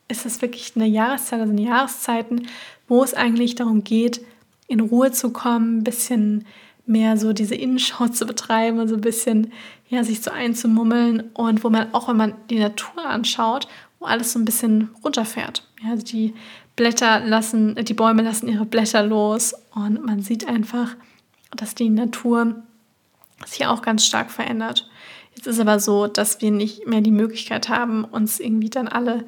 ist 0.07 0.25
das 0.25 0.41
wirklich 0.41 0.73
eine 0.75 0.87
Jahreszeit, 0.87 1.41
also 1.41 1.53
Jahreszeiten, 1.53 2.47
wo 2.87 3.03
es 3.03 3.13
eigentlich 3.13 3.55
darum 3.55 3.83
geht, 3.83 4.21
in 4.67 4.79
Ruhe 4.79 5.11
zu 5.11 5.31
kommen, 5.31 5.79
ein 5.79 5.83
bisschen 5.83 6.45
mehr 6.85 7.17
so 7.17 7.33
diese 7.33 7.55
Innenschau 7.55 8.07
zu 8.09 8.25
betreiben 8.25 8.79
und 8.79 8.87
so 8.87 8.95
ein 8.95 9.01
bisschen, 9.01 9.51
ja, 9.89 10.03
sich 10.03 10.21
so 10.21 10.31
einzumummeln 10.31 11.31
und 11.33 11.63
wo 11.63 11.69
man 11.69 11.93
auch, 11.93 12.07
wenn 12.07 12.17
man 12.17 12.35
die 12.49 12.59
Natur 12.59 13.05
anschaut, 13.05 13.67
wo 13.99 14.05
alles 14.05 14.33
so 14.33 14.39
ein 14.39 14.45
bisschen 14.45 14.89
runterfährt. 15.03 15.63
Ja, 15.83 15.91
also 15.91 16.03
die 16.03 16.33
Blätter 16.75 17.19
lassen, 17.21 17.75
die 17.75 17.93
Bäume 17.93 18.21
lassen 18.21 18.47
ihre 18.47 18.65
Blätter 18.65 19.03
los 19.03 19.53
und 19.73 20.05
man 20.05 20.21
sieht 20.21 20.47
einfach, 20.47 20.95
dass 21.55 21.75
die 21.75 21.89
Natur 21.89 22.55
sich 23.45 23.65
auch 23.65 23.81
ganz 23.81 24.05
stark 24.05 24.31
verändert. 24.31 24.89
Jetzt 25.37 25.45
ist 25.45 25.59
aber 25.59 25.79
so, 25.79 26.07
dass 26.07 26.41
wir 26.41 26.49
nicht 26.49 26.87
mehr 26.87 27.01
die 27.01 27.11
Möglichkeit 27.11 27.69
haben, 27.69 28.03
uns 28.05 28.39
irgendwie 28.39 28.71
dann 28.71 28.87
alle 28.87 29.23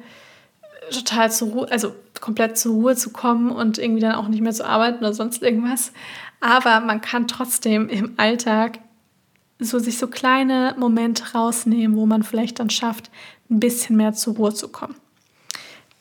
total 0.90 1.30
zur 1.30 1.48
Ruhe, 1.50 1.70
also 1.70 1.94
komplett 2.20 2.58
zur 2.58 2.74
Ruhe 2.74 2.96
zu 2.96 3.10
kommen 3.10 3.52
und 3.52 3.78
irgendwie 3.78 4.00
dann 4.00 4.16
auch 4.16 4.26
nicht 4.26 4.40
mehr 4.40 4.52
zu 4.52 4.66
arbeiten 4.66 4.98
oder 4.98 5.14
sonst 5.14 5.40
irgendwas. 5.40 5.92
Aber 6.40 6.80
man 6.80 7.00
kann 7.00 7.28
trotzdem 7.28 7.88
im 7.88 8.14
Alltag 8.16 8.80
so 9.60 9.78
sich 9.78 9.98
so 9.98 10.08
kleine 10.08 10.74
Momente 10.76 11.32
rausnehmen, 11.32 11.96
wo 11.96 12.06
man 12.06 12.24
vielleicht 12.24 12.58
dann 12.58 12.70
schafft, 12.70 13.08
ein 13.48 13.60
bisschen 13.60 13.96
mehr 13.96 14.12
zur 14.12 14.34
Ruhe 14.34 14.52
zu 14.52 14.66
kommen. 14.68 14.96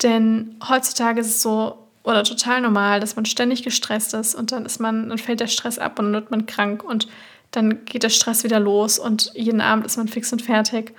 Denn 0.01 0.55
heutzutage 0.67 1.21
ist 1.21 1.27
es 1.27 1.41
so 1.43 1.77
oder 2.03 2.23
total 2.23 2.61
normal, 2.61 2.99
dass 2.99 3.15
man 3.15 3.25
ständig 3.25 3.61
gestresst 3.61 4.15
ist 4.15 4.33
und 4.33 4.51
dann 4.51 4.65
ist 4.65 4.79
man, 4.79 5.09
dann 5.09 5.19
fällt 5.19 5.39
der 5.39 5.47
Stress 5.47 5.77
ab 5.77 5.99
und 5.99 6.05
dann 6.05 6.13
wird 6.13 6.31
man 6.31 6.47
krank 6.47 6.83
und 6.83 7.07
dann 7.51 7.85
geht 7.85 8.03
der 8.03 8.09
Stress 8.09 8.43
wieder 8.43 8.59
los 8.59 8.99
und 8.99 9.31
jeden 9.33 9.61
Abend 9.61 9.85
ist 9.85 9.97
man 9.97 10.07
fix 10.07 10.31
und 10.31 10.41
fertig. 10.41 10.93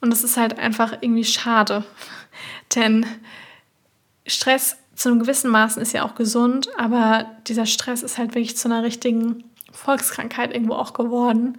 Und 0.00 0.10
das 0.10 0.22
ist 0.22 0.36
halt 0.36 0.58
einfach 0.58 0.98
irgendwie 1.00 1.24
schade. 1.24 1.84
Denn 2.74 3.06
Stress 4.26 4.76
zu 4.94 5.08
einem 5.08 5.20
gewissen 5.20 5.50
Maßen 5.50 5.82
ist 5.82 5.92
ja 5.92 6.04
auch 6.04 6.14
gesund, 6.14 6.68
aber 6.78 7.26
dieser 7.46 7.66
Stress 7.66 8.02
ist 8.02 8.18
halt 8.18 8.34
wirklich 8.34 8.56
zu 8.56 8.68
einer 8.68 8.82
richtigen 8.82 9.44
Volkskrankheit 9.70 10.52
irgendwo 10.52 10.74
auch 10.74 10.94
geworden. 10.94 11.58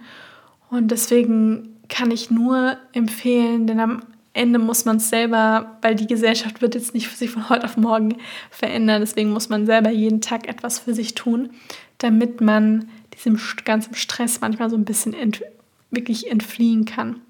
Und 0.70 0.90
deswegen 0.90 1.76
kann 1.88 2.10
ich 2.10 2.30
nur 2.30 2.76
empfehlen, 2.92 3.66
denn 3.66 3.80
am 3.80 4.02
Ende 4.34 4.58
muss 4.58 4.84
man 4.84 4.98
es 4.98 5.08
selber, 5.08 5.78
weil 5.82 5.94
die 5.94 6.06
Gesellschaft 6.06 6.60
wird 6.60 6.74
jetzt 6.74 6.94
nicht 6.94 7.16
sich 7.16 7.30
von 7.30 7.48
heute 7.48 7.64
auf 7.64 7.76
morgen 7.76 8.18
verändern. 8.50 9.00
Deswegen 9.00 9.30
muss 9.30 9.48
man 9.48 9.66
selber 9.66 9.90
jeden 9.90 10.20
Tag 10.20 10.46
etwas 10.46 10.78
für 10.78 10.94
sich 10.94 11.14
tun, 11.14 11.50
damit 11.98 12.40
man 12.40 12.88
diesem 13.14 13.38
ganzen 13.64 13.94
Stress 13.94 14.40
manchmal 14.40 14.70
so 14.70 14.76
ein 14.76 14.84
bisschen 14.84 15.14
ent, 15.14 15.42
wirklich 15.90 16.30
entfliehen 16.30 16.84
kann. 16.84 17.20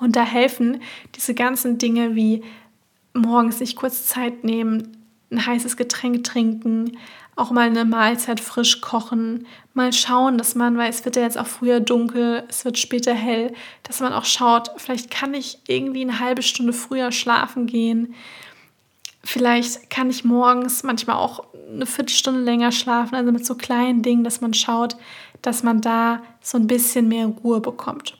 Und 0.00 0.16
da 0.16 0.24
helfen 0.24 0.82
diese 1.14 1.34
ganzen 1.34 1.78
Dinge 1.78 2.14
wie 2.14 2.42
morgens 3.14 3.58
sich 3.58 3.76
kurz 3.76 4.06
Zeit 4.06 4.44
nehmen, 4.44 4.96
ein 5.30 5.46
heißes 5.46 5.76
Getränk 5.76 6.24
trinken, 6.24 6.98
auch 7.36 7.50
mal 7.50 7.66
eine 7.68 7.84
Mahlzeit 7.84 8.40
frisch 8.40 8.80
kochen, 8.80 9.46
mal 9.72 9.92
schauen, 9.92 10.36
dass 10.36 10.54
man, 10.54 10.76
weil 10.76 10.90
es 10.90 11.04
wird 11.04 11.16
ja 11.16 11.22
jetzt 11.22 11.38
auch 11.38 11.46
früher 11.46 11.80
dunkel, 11.80 12.44
es 12.48 12.64
wird 12.64 12.78
später 12.78 13.14
hell, 13.14 13.54
dass 13.84 14.00
man 14.00 14.12
auch 14.12 14.26
schaut, 14.26 14.70
vielleicht 14.76 15.10
kann 15.10 15.32
ich 15.32 15.58
irgendwie 15.66 16.02
eine 16.02 16.20
halbe 16.20 16.42
Stunde 16.42 16.74
früher 16.74 17.10
schlafen 17.10 17.66
gehen. 17.66 18.14
Vielleicht 19.24 19.88
kann 19.88 20.10
ich 20.10 20.24
morgens 20.24 20.82
manchmal 20.82 21.16
auch 21.16 21.44
eine 21.72 21.86
Viertelstunde 21.86 22.40
länger 22.40 22.72
schlafen, 22.72 23.14
also 23.14 23.30
mit 23.30 23.46
so 23.46 23.54
kleinen 23.54 24.02
Dingen, 24.02 24.24
dass 24.24 24.40
man 24.40 24.52
schaut, 24.52 24.96
dass 25.42 25.62
man 25.62 25.80
da 25.80 26.22
so 26.40 26.58
ein 26.58 26.66
bisschen 26.66 27.08
mehr 27.08 27.26
Ruhe 27.26 27.60
bekommt. 27.60 28.18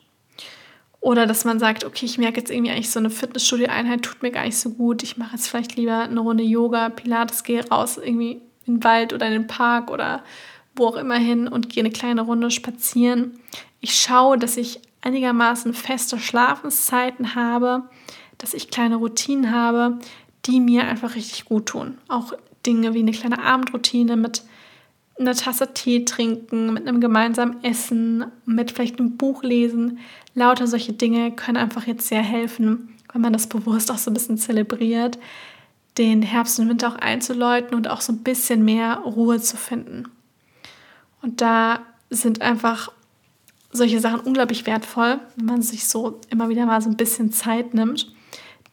Oder 1.00 1.26
dass 1.26 1.44
man 1.44 1.58
sagt, 1.58 1.84
okay, 1.84 2.06
ich 2.06 2.18
merke 2.18 2.38
jetzt 2.38 2.50
irgendwie 2.50 2.70
eigentlich 2.70 2.90
so 2.90 3.00
eine 3.00 3.10
Fitnessstudio-Einheit 3.10 4.02
tut 4.02 4.22
mir 4.22 4.30
gar 4.30 4.44
nicht 4.44 4.56
so 4.56 4.70
gut. 4.70 5.02
Ich 5.02 5.16
mache 5.16 5.32
jetzt 5.32 5.48
vielleicht 5.48 5.74
lieber 5.74 5.98
eine 5.98 6.20
Runde 6.20 6.44
Yoga, 6.44 6.90
Pilates, 6.90 7.42
gehe 7.42 7.68
raus 7.68 7.98
irgendwie 7.98 8.40
in 8.66 8.76
den 8.76 8.84
Wald 8.84 9.12
oder 9.12 9.26
in 9.26 9.32
den 9.32 9.46
Park 9.48 9.90
oder 9.90 10.22
wo 10.76 10.86
auch 10.86 10.96
immer 10.96 11.16
hin 11.16 11.48
und 11.48 11.68
gehe 11.68 11.82
eine 11.82 11.92
kleine 11.92 12.22
Runde 12.22 12.52
spazieren. 12.52 13.40
Ich 13.80 13.96
schaue, 13.96 14.38
dass 14.38 14.56
ich 14.56 14.80
einigermaßen 15.00 15.74
feste 15.74 16.20
Schlafenszeiten 16.20 17.34
habe, 17.34 17.90
dass 18.38 18.54
ich 18.54 18.70
kleine 18.70 18.96
Routinen 18.96 19.50
habe, 19.50 19.98
die 20.46 20.60
mir 20.60 20.86
einfach 20.86 21.14
richtig 21.14 21.44
gut 21.44 21.66
tun. 21.66 21.98
Auch 22.08 22.32
Dinge 22.66 22.94
wie 22.94 23.00
eine 23.00 23.12
kleine 23.12 23.42
Abendroutine 23.42 24.16
mit 24.16 24.42
einer 25.18 25.34
Tasse 25.34 25.72
Tee 25.74 26.04
trinken, 26.04 26.72
mit 26.72 26.86
einem 26.86 27.00
gemeinsamen 27.00 27.62
Essen, 27.62 28.24
mit 28.44 28.72
vielleicht 28.72 28.98
einem 28.98 29.16
Buch 29.16 29.42
lesen. 29.42 29.98
Lauter 30.34 30.66
solche 30.66 30.92
Dinge 30.92 31.32
können 31.32 31.56
einfach 31.58 31.86
jetzt 31.86 32.08
sehr 32.08 32.22
helfen, 32.22 32.96
wenn 33.12 33.20
man 33.20 33.32
das 33.32 33.46
bewusst 33.46 33.90
auch 33.90 33.98
so 33.98 34.10
ein 34.10 34.14
bisschen 34.14 34.38
zelebriert, 34.38 35.18
den 35.98 36.22
Herbst 36.22 36.58
und 36.58 36.68
Winter 36.68 36.88
auch 36.88 36.96
einzuläuten 36.96 37.76
und 37.76 37.88
auch 37.88 38.00
so 38.00 38.12
ein 38.12 38.22
bisschen 38.22 38.64
mehr 38.64 38.98
Ruhe 38.98 39.40
zu 39.40 39.56
finden. 39.56 40.08
Und 41.20 41.40
da 41.40 41.80
sind 42.10 42.40
einfach 42.40 42.90
solche 43.70 44.00
Sachen 44.00 44.20
unglaublich 44.20 44.66
wertvoll, 44.66 45.18
wenn 45.36 45.46
man 45.46 45.62
sich 45.62 45.86
so 45.86 46.20
immer 46.30 46.48
wieder 46.48 46.66
mal 46.66 46.80
so 46.80 46.90
ein 46.90 46.96
bisschen 46.96 47.32
Zeit 47.32 47.74
nimmt. 47.74 48.12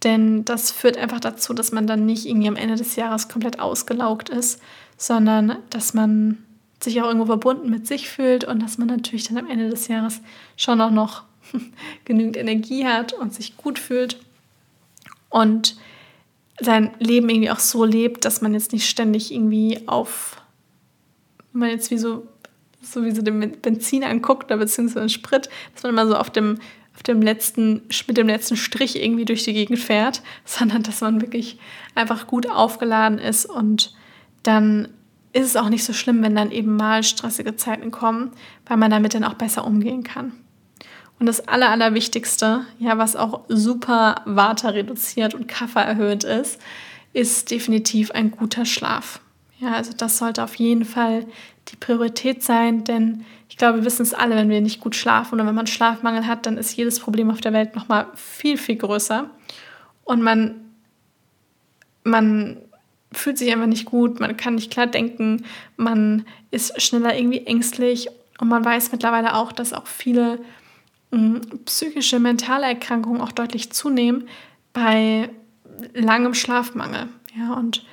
Denn 0.03 0.45
das 0.45 0.71
führt 0.71 0.97
einfach 0.97 1.19
dazu, 1.19 1.53
dass 1.53 1.71
man 1.71 1.88
dann 1.88 2.05
nicht 2.05 2.25
irgendwie 2.25 2.47
am 2.47 2.55
Ende 2.55 2.75
des 2.75 2.95
Jahres 2.95 3.27
komplett 3.27 3.59
ausgelaugt 3.59 4.29
ist, 4.29 4.62
sondern 4.97 5.57
dass 5.69 5.93
man 5.93 6.38
sich 6.81 7.01
auch 7.01 7.07
irgendwo 7.07 7.25
verbunden 7.25 7.69
mit 7.69 7.88
sich 7.88 8.09
fühlt 8.09 8.45
und 8.45 8.62
dass 8.62 8.77
man 8.77 8.88
natürlich 8.88 9.25
dann 9.27 9.38
am 9.38 9.49
Ende 9.49 9.69
des 9.69 9.88
Jahres 9.89 10.21
schon 10.55 10.79
auch 10.79 10.91
noch 10.91 11.23
genügend 12.05 12.38
Energie 12.38 12.85
hat 12.85 13.13
und 13.13 13.33
sich 13.33 13.57
gut 13.57 13.79
fühlt. 13.79 14.19
Und 15.29 15.75
sein 16.59 16.91
Leben 16.99 17.29
irgendwie 17.29 17.51
auch 17.51 17.59
so 17.59 17.85
lebt, 17.85 18.25
dass 18.25 18.41
man 18.41 18.53
jetzt 18.53 18.73
nicht 18.73 18.88
ständig 18.89 19.33
irgendwie 19.33 19.88
auf, 19.88 20.41
wenn 21.51 21.62
man 21.62 21.69
jetzt 21.69 21.91
wie 21.91 21.97
so, 21.97 22.27
so 22.81 23.03
wie 23.03 23.12
so 23.12 23.21
den 23.21 23.39
Benzin 23.62 24.03
anguckt 24.03 24.45
oder 24.45 24.57
beziehungsweise 24.57 25.01
den 25.01 25.09
Sprit, 25.09 25.49
dass 25.73 25.83
man 25.83 25.91
immer 25.91 26.07
so 26.07 26.15
auf 26.15 26.29
dem, 26.29 26.59
auf 26.99 27.03
dem 27.03 27.21
letzten, 27.21 27.83
mit 28.07 28.17
dem 28.17 28.27
letzten 28.27 28.57
Strich 28.57 29.01
irgendwie 29.01 29.23
durch 29.23 29.43
die 29.43 29.53
Gegend 29.53 29.79
fährt, 29.79 30.21
sondern 30.45 30.83
dass 30.83 30.99
man 30.99 31.21
wirklich 31.21 31.57
einfach 31.95 32.27
gut 32.27 32.49
aufgeladen 32.49 33.19
ist 33.19 33.45
und 33.45 33.93
dann 34.43 34.89
ist 35.31 35.45
es 35.45 35.55
auch 35.55 35.69
nicht 35.69 35.85
so 35.85 35.93
schlimm, 35.93 36.21
wenn 36.23 36.35
dann 36.35 36.51
eben 36.51 36.75
mal 36.75 37.03
stressige 37.03 37.55
Zeiten 37.55 37.91
kommen, 37.91 38.31
weil 38.65 38.77
man 38.77 38.91
damit 38.91 39.13
dann 39.13 39.23
auch 39.23 39.35
besser 39.35 39.65
umgehen 39.65 40.03
kann. 40.03 40.33
Und 41.19 41.27
das 41.27 41.47
Aller, 41.47 41.69
Allerwichtigste, 41.69 42.65
ja, 42.79 42.97
was 42.97 43.15
auch 43.15 43.41
super 43.47 44.21
Vata 44.25 44.69
reduziert 44.69 45.35
und 45.35 45.47
Kaffer 45.47 45.81
erhöht 45.81 46.23
ist, 46.23 46.59
ist 47.13 47.51
definitiv 47.51 48.12
ein 48.12 48.31
guter 48.31 48.65
Schlaf. 48.65 49.21
Ja, 49.59 49.73
also 49.73 49.91
das 49.95 50.17
sollte 50.17 50.43
auf 50.43 50.55
jeden 50.55 50.85
Fall 50.85 51.25
die 51.67 51.75
Priorität 51.75 52.43
sein, 52.43 52.83
denn 52.83 53.25
ich 53.49 53.57
glaube, 53.57 53.79
wir 53.79 53.85
wissen 53.85 54.03
es 54.03 54.13
alle, 54.13 54.35
wenn 54.35 54.49
wir 54.49 54.62
nicht 54.62 54.79
gut 54.79 54.95
schlafen 54.95 55.35
oder 55.35 55.45
wenn 55.45 55.55
man 55.55 55.67
Schlafmangel 55.67 56.27
hat, 56.27 56.45
dann 56.45 56.57
ist 56.57 56.77
jedes 56.77 56.99
Problem 56.99 57.31
auf 57.31 57.41
der 57.41 57.51
Welt 57.51 57.75
nochmal 57.75 58.07
viel, 58.15 58.57
viel 58.57 58.77
größer. 58.77 59.29
Und 60.03 60.21
man, 60.21 60.71
man 62.03 62.57
fühlt 63.12 63.39
sich 63.39 63.51
einfach 63.51 63.65
nicht 63.65 63.85
gut, 63.85 64.19
man 64.19 64.38
kann 64.38 64.55
nicht 64.55 64.71
klar 64.71 64.88
denken, 64.88 65.43
man 65.77 66.25
ist 66.51 66.79
schneller 66.81 67.17
irgendwie 67.17 67.45
ängstlich 67.45 68.07
und 68.39 68.47
man 68.47 68.63
weiß 68.63 68.91
mittlerweile 68.91 69.35
auch, 69.35 69.51
dass 69.51 69.73
auch 69.73 69.88
viele 69.88 70.39
psychische, 71.65 72.19
mentale 72.19 72.67
Erkrankungen 72.67 73.19
auch 73.19 73.31
deutlich 73.31 73.71
zunehmen 73.71 74.27
bei 74.73 75.29
langem 75.95 76.35
Schlafmangel. 76.35 77.07
Ja, 77.35 77.53
und 77.53 77.83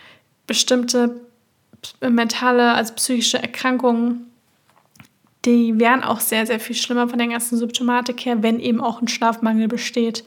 bestimmte 0.47 1.21
mentale, 2.01 2.73
also 2.73 2.93
psychische 2.95 3.39
Erkrankungen, 3.41 4.27
die 5.47 5.79
wären 5.79 6.03
auch 6.03 6.21
sehr, 6.21 6.47
sehr 6.47 6.61
viel 6.61 6.77
schlimmer 6.77 7.09
von 7.09 7.19
der 7.19 7.29
ganzen 7.29 7.57
Symptomatik 7.57 8.27
her, 8.27 8.43
wenn 8.43 8.61
eben 8.61 8.81
auch 8.81 9.01
ein 9.01 9.09
Schlafmangel 9.09 9.69
besteht. 9.69 10.25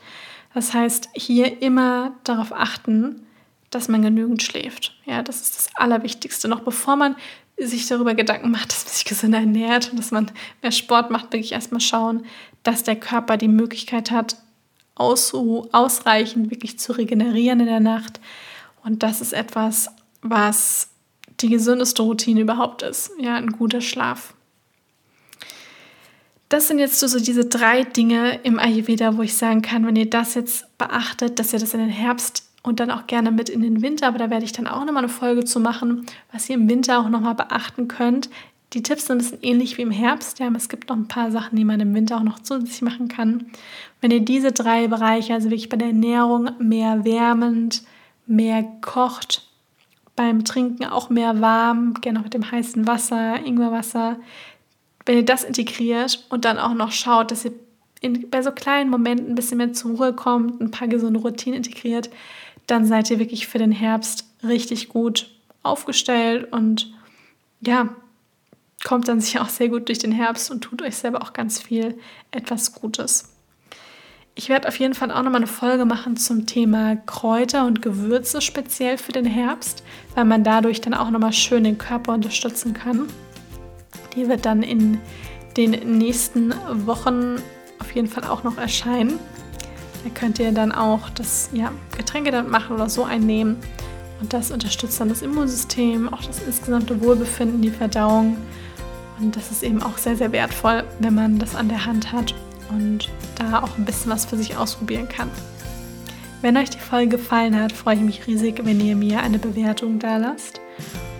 Das 0.53 0.73
heißt, 0.73 1.09
hier 1.13 1.61
immer 1.61 2.13
darauf 2.23 2.53
achten, 2.53 3.27
dass 3.69 3.87
man 3.87 4.01
genügend 4.01 4.41
schläft. 4.41 4.95
Ja, 5.05 5.21
das 5.21 5.41
ist 5.41 5.57
das 5.57 5.69
Allerwichtigste. 5.75 6.47
Noch 6.47 6.61
bevor 6.61 6.95
man 6.95 7.15
sich 7.57 7.87
darüber 7.87 8.15
Gedanken 8.15 8.49
macht, 8.49 8.69
dass 8.71 8.85
man 8.85 8.93
sich 8.93 9.05
gesünder 9.05 9.39
ernährt 9.39 9.91
und 9.91 9.99
dass 9.99 10.11
man 10.11 10.31
mehr 10.61 10.71
Sport 10.71 11.11
macht, 11.11 11.33
wirklich 11.33 11.51
erstmal 11.51 11.81
schauen, 11.81 12.25
dass 12.63 12.83
der 12.83 12.95
Körper 12.95 13.37
die 13.37 13.47
Möglichkeit 13.47 14.11
hat, 14.11 14.37
aus, 14.95 15.33
ausreichend 15.33 16.51
wirklich 16.51 16.79
zu 16.79 16.93
regenerieren 16.93 17.61
in 17.61 17.67
der 17.67 17.79
Nacht. 17.79 18.19
Und 18.83 19.03
das 19.03 19.21
ist 19.21 19.33
etwas, 19.33 19.89
was 20.21 20.89
die 21.39 21.49
gesündeste 21.49 22.01
Routine 22.01 22.41
überhaupt 22.41 22.81
ist. 22.81 23.11
Ja, 23.17 23.35
ein 23.35 23.51
guter 23.51 23.81
Schlaf. 23.81 24.33
Das 26.49 26.67
sind 26.67 26.79
jetzt 26.79 26.99
so 26.99 27.19
diese 27.19 27.45
drei 27.45 27.83
Dinge 27.83 28.39
im 28.41 28.57
Ayurveda, 28.57 29.15
wo 29.15 29.21
ich 29.21 29.37
sagen 29.37 29.61
kann, 29.61 29.85
wenn 29.85 29.95
ihr 29.95 30.09
das 30.09 30.33
jetzt 30.33 30.77
beachtet, 30.79 31.37
dass 31.37 31.53
ihr 31.53 31.59
das 31.59 31.75
in 31.75 31.79
den 31.79 31.89
Herbst 31.89 32.49
und 32.63 32.79
dann 32.79 32.89
auch 32.89 33.05
gerne 33.05 33.31
mit 33.31 33.49
in 33.49 33.61
den 33.61 33.83
Winter, 33.83 34.07
aber 34.07 34.17
da 34.17 34.31
werde 34.31 34.45
ich 34.45 34.51
dann 34.51 34.67
auch 34.67 34.83
nochmal 34.83 35.03
eine 35.03 35.09
Folge 35.09 35.45
zu 35.45 35.59
machen, 35.59 36.07
was 36.31 36.49
ihr 36.49 36.55
im 36.55 36.67
Winter 36.67 36.99
auch 36.99 37.09
nochmal 37.09 37.35
beachten 37.35 37.87
könnt. 37.87 38.29
Die 38.73 38.83
Tipps 38.83 39.05
sind 39.05 39.17
ein 39.17 39.19
bisschen 39.19 39.43
ähnlich 39.43 39.77
wie 39.77 39.83
im 39.83 39.91
Herbst, 39.91 40.39
ja, 40.39 40.47
aber 40.47 40.57
es 40.57 40.69
gibt 40.69 40.89
noch 40.89 40.95
ein 40.95 41.07
paar 41.07 41.31
Sachen, 41.31 41.55
die 41.55 41.65
man 41.65 41.79
im 41.79 41.93
Winter 41.93 42.17
auch 42.17 42.23
noch 42.23 42.39
zusätzlich 42.39 42.81
machen 42.81 43.07
kann. 43.07 43.45
Wenn 44.01 44.11
ihr 44.11 44.19
diese 44.19 44.51
drei 44.51 44.87
Bereiche, 44.87 45.35
also 45.35 45.49
wirklich 45.49 45.69
bei 45.69 45.77
der 45.77 45.89
Ernährung 45.89 46.49
mehr 46.59 47.05
wärmend, 47.05 47.83
mehr 48.25 48.63
kocht, 48.81 49.47
beim 50.15 50.43
Trinken 50.45 50.85
auch 50.85 51.09
mehr 51.09 51.41
warm, 51.41 51.93
gerne 52.01 52.19
auch 52.19 52.23
mit 52.23 52.33
dem 52.33 52.51
heißen 52.51 52.85
Wasser, 52.85 53.43
Ingwerwasser, 53.43 54.17
wenn 55.09 55.17
ihr 55.17 55.25
das 55.25 55.43
integriert 55.43 56.23
und 56.29 56.45
dann 56.45 56.59
auch 56.59 56.75
noch 56.75 56.91
schaut, 56.91 57.31
dass 57.31 57.43
ihr 57.43 57.53
in, 57.99 58.29
bei 58.29 58.43
so 58.43 58.51
kleinen 58.51 58.91
Momenten 58.91 59.29
ein 59.29 59.33
bisschen 59.33 59.57
mehr 59.57 59.73
zur 59.73 59.97
Ruhe 59.97 60.13
kommt, 60.13 60.61
ein 60.61 60.69
paar 60.69 60.87
gesunde 60.87 61.19
Routinen 61.19 61.57
integriert, 61.57 62.11
dann 62.67 62.85
seid 62.85 63.09
ihr 63.09 63.17
wirklich 63.17 63.47
für 63.47 63.57
den 63.57 63.71
Herbst 63.71 64.25
richtig 64.43 64.87
gut 64.87 65.31
aufgestellt 65.63 66.53
und 66.53 66.93
ja, 67.61 67.89
kommt 68.83 69.07
dann 69.07 69.19
sicher 69.19 69.41
auch 69.41 69.49
sehr 69.49 69.69
gut 69.69 69.87
durch 69.87 69.97
den 69.97 70.11
Herbst 70.11 70.51
und 70.51 70.61
tut 70.61 70.83
euch 70.83 70.97
selber 70.97 71.23
auch 71.23 71.33
ganz 71.33 71.59
viel 71.59 71.97
etwas 72.29 72.75
Gutes. 72.75 73.33
Ich 74.35 74.47
werde 74.47 74.67
auf 74.67 74.77
jeden 74.77 74.93
Fall 74.93 75.09
auch 75.09 75.23
nochmal 75.23 75.37
eine 75.37 75.47
Folge 75.47 75.85
machen 75.85 76.17
zum 76.17 76.45
Thema 76.45 76.97
Kräuter 76.97 77.65
und 77.65 77.81
Gewürze 77.81 78.41
speziell 78.41 78.99
für 78.99 79.11
den 79.11 79.25
Herbst, 79.25 79.81
weil 80.13 80.25
man 80.25 80.43
dadurch 80.43 80.81
dann 80.81 80.93
auch 80.93 81.09
nochmal 81.09 81.33
schön 81.33 81.63
den 81.63 81.79
Körper 81.79 82.13
unterstützen 82.13 82.75
kann. 82.75 83.07
Die 84.19 84.27
wird 84.27 84.45
dann 84.45 84.63
in 84.63 84.97
den 85.55 85.97
nächsten 85.97 86.53
Wochen 86.85 87.37
auf 87.79 87.95
jeden 87.95 88.09
Fall 88.09 88.25
auch 88.25 88.43
noch 88.43 88.57
erscheinen. 88.57 89.17
Da 90.03 90.09
könnt 90.13 90.39
ihr 90.39 90.51
dann 90.51 90.73
auch 90.73 91.09
das 91.11 91.49
ja, 91.53 91.71
Getränke 91.95 92.31
damit 92.31 92.51
machen 92.51 92.75
oder 92.75 92.89
so 92.89 93.05
einnehmen. 93.05 93.55
Und 94.19 94.33
das 94.33 94.51
unterstützt 94.51 94.99
dann 94.99 95.07
das 95.07 95.21
Immunsystem, 95.21 96.13
auch 96.13 96.21
das 96.21 96.41
insgesamte 96.41 97.01
Wohlbefinden, 97.01 97.61
die 97.61 97.69
Verdauung. 97.69 98.35
Und 99.21 99.37
das 99.37 99.51
ist 99.51 99.63
eben 99.63 99.81
auch 99.81 99.97
sehr, 99.97 100.17
sehr 100.17 100.33
wertvoll, 100.33 100.83
wenn 100.99 101.15
man 101.15 101.39
das 101.39 101.55
an 101.55 101.69
der 101.69 101.85
Hand 101.85 102.11
hat 102.11 102.35
und 102.71 103.07
da 103.37 103.63
auch 103.63 103.77
ein 103.77 103.85
bisschen 103.85 104.11
was 104.11 104.25
für 104.25 104.35
sich 104.35 104.57
ausprobieren 104.57 105.07
kann. 105.07 105.31
Wenn 106.41 106.57
euch 106.57 106.71
die 106.71 106.79
Folge 106.79 107.15
gefallen 107.15 107.57
hat, 107.57 107.71
freue 107.71 107.95
ich 107.95 108.01
mich 108.01 108.27
riesig, 108.27 108.59
wenn 108.65 108.81
ihr 108.81 108.97
mir 108.97 109.21
eine 109.21 109.39
Bewertung 109.39 109.97
da 109.97 110.17
lasst 110.17 110.59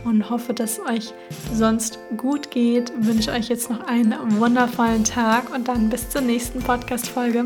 und 0.06 0.30
hoffe, 0.30 0.54
dass 0.54 0.78
es 0.78 0.80
euch 0.80 1.14
sonst 1.54 2.00
gut 2.18 2.52
geht. 2.52 2.92
Ich 3.00 3.08
wünsche 3.08 3.32
euch 3.32 3.50
jetzt 3.50 3.70
noch 3.70 3.88
einen 3.88 4.14
wundervollen 4.40 5.04
Tag 5.04 5.54
und 5.54 5.68
dann 5.68 5.90
bis 5.90 6.10
zur 6.10 6.22
nächsten 6.22 6.60
Podcast-Folge. 6.60 7.46